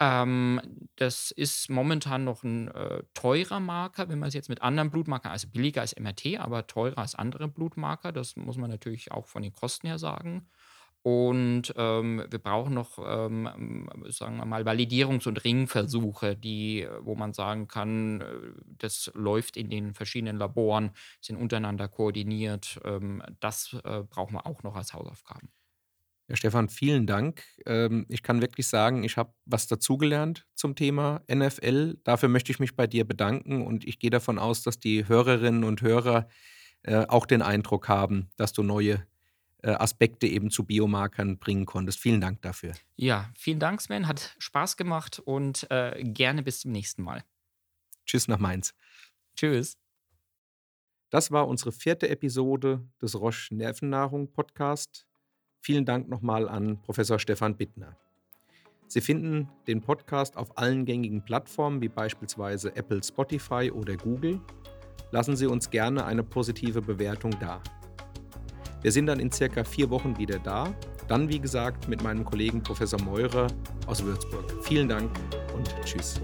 Ähm, 0.00 0.60
das 0.96 1.30
ist 1.30 1.70
momentan 1.70 2.24
noch 2.24 2.42
ein 2.42 2.68
äh, 2.68 3.02
teurer 3.14 3.60
Marker, 3.60 4.08
wenn 4.08 4.18
man 4.18 4.28
es 4.28 4.34
jetzt 4.34 4.48
mit 4.48 4.60
anderen 4.60 4.90
Blutmarkern, 4.90 5.30
also 5.30 5.48
billiger 5.48 5.82
als 5.82 5.96
MRT, 5.98 6.38
aber 6.38 6.66
teurer 6.66 6.98
als 6.98 7.14
andere 7.14 7.48
Blutmarker. 7.48 8.12
Das 8.12 8.36
muss 8.36 8.56
man 8.56 8.70
natürlich 8.70 9.12
auch 9.12 9.26
von 9.26 9.42
den 9.42 9.52
Kosten 9.52 9.86
her 9.86 9.98
sagen. 9.98 10.48
Und 11.06 11.74
ähm, 11.76 12.24
wir 12.30 12.38
brauchen 12.38 12.72
noch, 12.72 12.98
ähm, 12.98 13.90
sagen 14.08 14.38
wir 14.38 14.46
mal, 14.46 14.62
Validierungs- 14.62 15.28
und 15.28 15.44
Ringversuche, 15.44 16.34
die, 16.34 16.88
wo 17.00 17.14
man 17.14 17.34
sagen 17.34 17.68
kann, 17.68 18.22
äh, 18.22 18.24
das 18.78 19.12
läuft 19.14 19.58
in 19.58 19.68
den 19.68 19.92
verschiedenen 19.92 20.38
Laboren, 20.38 20.92
sind 21.20 21.36
untereinander 21.36 21.88
koordiniert. 21.88 22.80
Ähm, 22.84 23.22
das 23.40 23.76
äh, 23.84 24.02
brauchen 24.08 24.32
wir 24.32 24.46
auch 24.46 24.62
noch 24.62 24.76
als 24.76 24.94
Hausaufgaben. 24.94 25.50
Ja, 26.28 26.36
Stefan, 26.36 26.70
vielen 26.70 27.06
Dank. 27.06 27.42
Ähm, 27.66 28.06
ich 28.08 28.22
kann 28.22 28.40
wirklich 28.40 28.66
sagen, 28.66 29.04
ich 29.04 29.18
habe 29.18 29.34
was 29.44 29.66
dazugelernt 29.66 30.46
zum 30.54 30.74
Thema 30.74 31.20
NFL. 31.30 31.98
Dafür 32.04 32.30
möchte 32.30 32.50
ich 32.50 32.60
mich 32.60 32.76
bei 32.76 32.86
dir 32.86 33.06
bedanken 33.06 33.60
und 33.66 33.84
ich 33.84 33.98
gehe 33.98 34.08
davon 34.08 34.38
aus, 34.38 34.62
dass 34.62 34.80
die 34.80 35.06
Hörerinnen 35.06 35.64
und 35.64 35.82
Hörer 35.82 36.28
äh, 36.82 37.04
auch 37.08 37.26
den 37.26 37.42
Eindruck 37.42 37.88
haben, 37.88 38.30
dass 38.36 38.54
du 38.54 38.62
neue 38.62 38.94
äh, 38.94 39.00
Aspekte 39.70 40.26
eben 40.26 40.50
zu 40.50 40.64
Biomarkern 40.64 41.38
bringen 41.38 41.66
konntest. 41.66 42.00
Vielen 42.00 42.20
Dank 42.20 42.42
dafür. 42.42 42.72
Ja, 42.96 43.30
vielen 43.36 43.58
Dank, 43.58 43.80
Sven. 43.80 44.06
Hat 44.06 44.34
Spaß 44.38 44.76
gemacht 44.76 45.18
und 45.18 45.70
äh, 45.70 46.02
gerne 46.04 46.42
bis 46.42 46.60
zum 46.60 46.72
nächsten 46.72 47.02
Mal. 47.02 47.24
Tschüss 48.04 48.28
nach 48.28 48.38
Mainz. 48.38 48.74
Tschüss. 49.36 49.78
Das 51.10 51.30
war 51.30 51.48
unsere 51.48 51.72
vierte 51.72 52.08
Episode 52.08 52.86
des 53.00 53.18
Roche 53.18 53.54
Nervennahrung 53.54 54.32
Podcast. 54.32 55.06
Vielen 55.60 55.84
Dank 55.84 56.08
nochmal 56.08 56.48
an 56.48 56.82
Professor 56.82 57.18
Stefan 57.18 57.56
Bittner. 57.56 57.96
Sie 58.86 59.00
finden 59.00 59.48
den 59.66 59.80
Podcast 59.80 60.36
auf 60.36 60.58
allen 60.58 60.84
gängigen 60.84 61.24
Plattformen 61.24 61.80
wie 61.80 61.88
beispielsweise 61.88 62.76
Apple, 62.76 63.02
Spotify 63.02 63.70
oder 63.72 63.96
Google. 63.96 64.40
Lassen 65.10 65.36
Sie 65.36 65.46
uns 65.46 65.70
gerne 65.70 66.04
eine 66.04 66.22
positive 66.22 66.82
Bewertung 66.82 67.30
da. 67.40 67.62
Wir 68.84 68.92
sind 68.92 69.06
dann 69.06 69.18
in 69.18 69.32
circa 69.32 69.64
vier 69.64 69.88
Wochen 69.88 70.18
wieder 70.18 70.38
da. 70.38 70.68
Dann, 71.08 71.30
wie 71.30 71.38
gesagt, 71.38 71.88
mit 71.88 72.02
meinem 72.02 72.22
Kollegen 72.22 72.62
Professor 72.62 73.00
Meurer 73.00 73.46
aus 73.86 74.04
Würzburg. 74.04 74.44
Vielen 74.62 74.90
Dank 74.90 75.10
und 75.56 75.74
tschüss. 75.86 76.20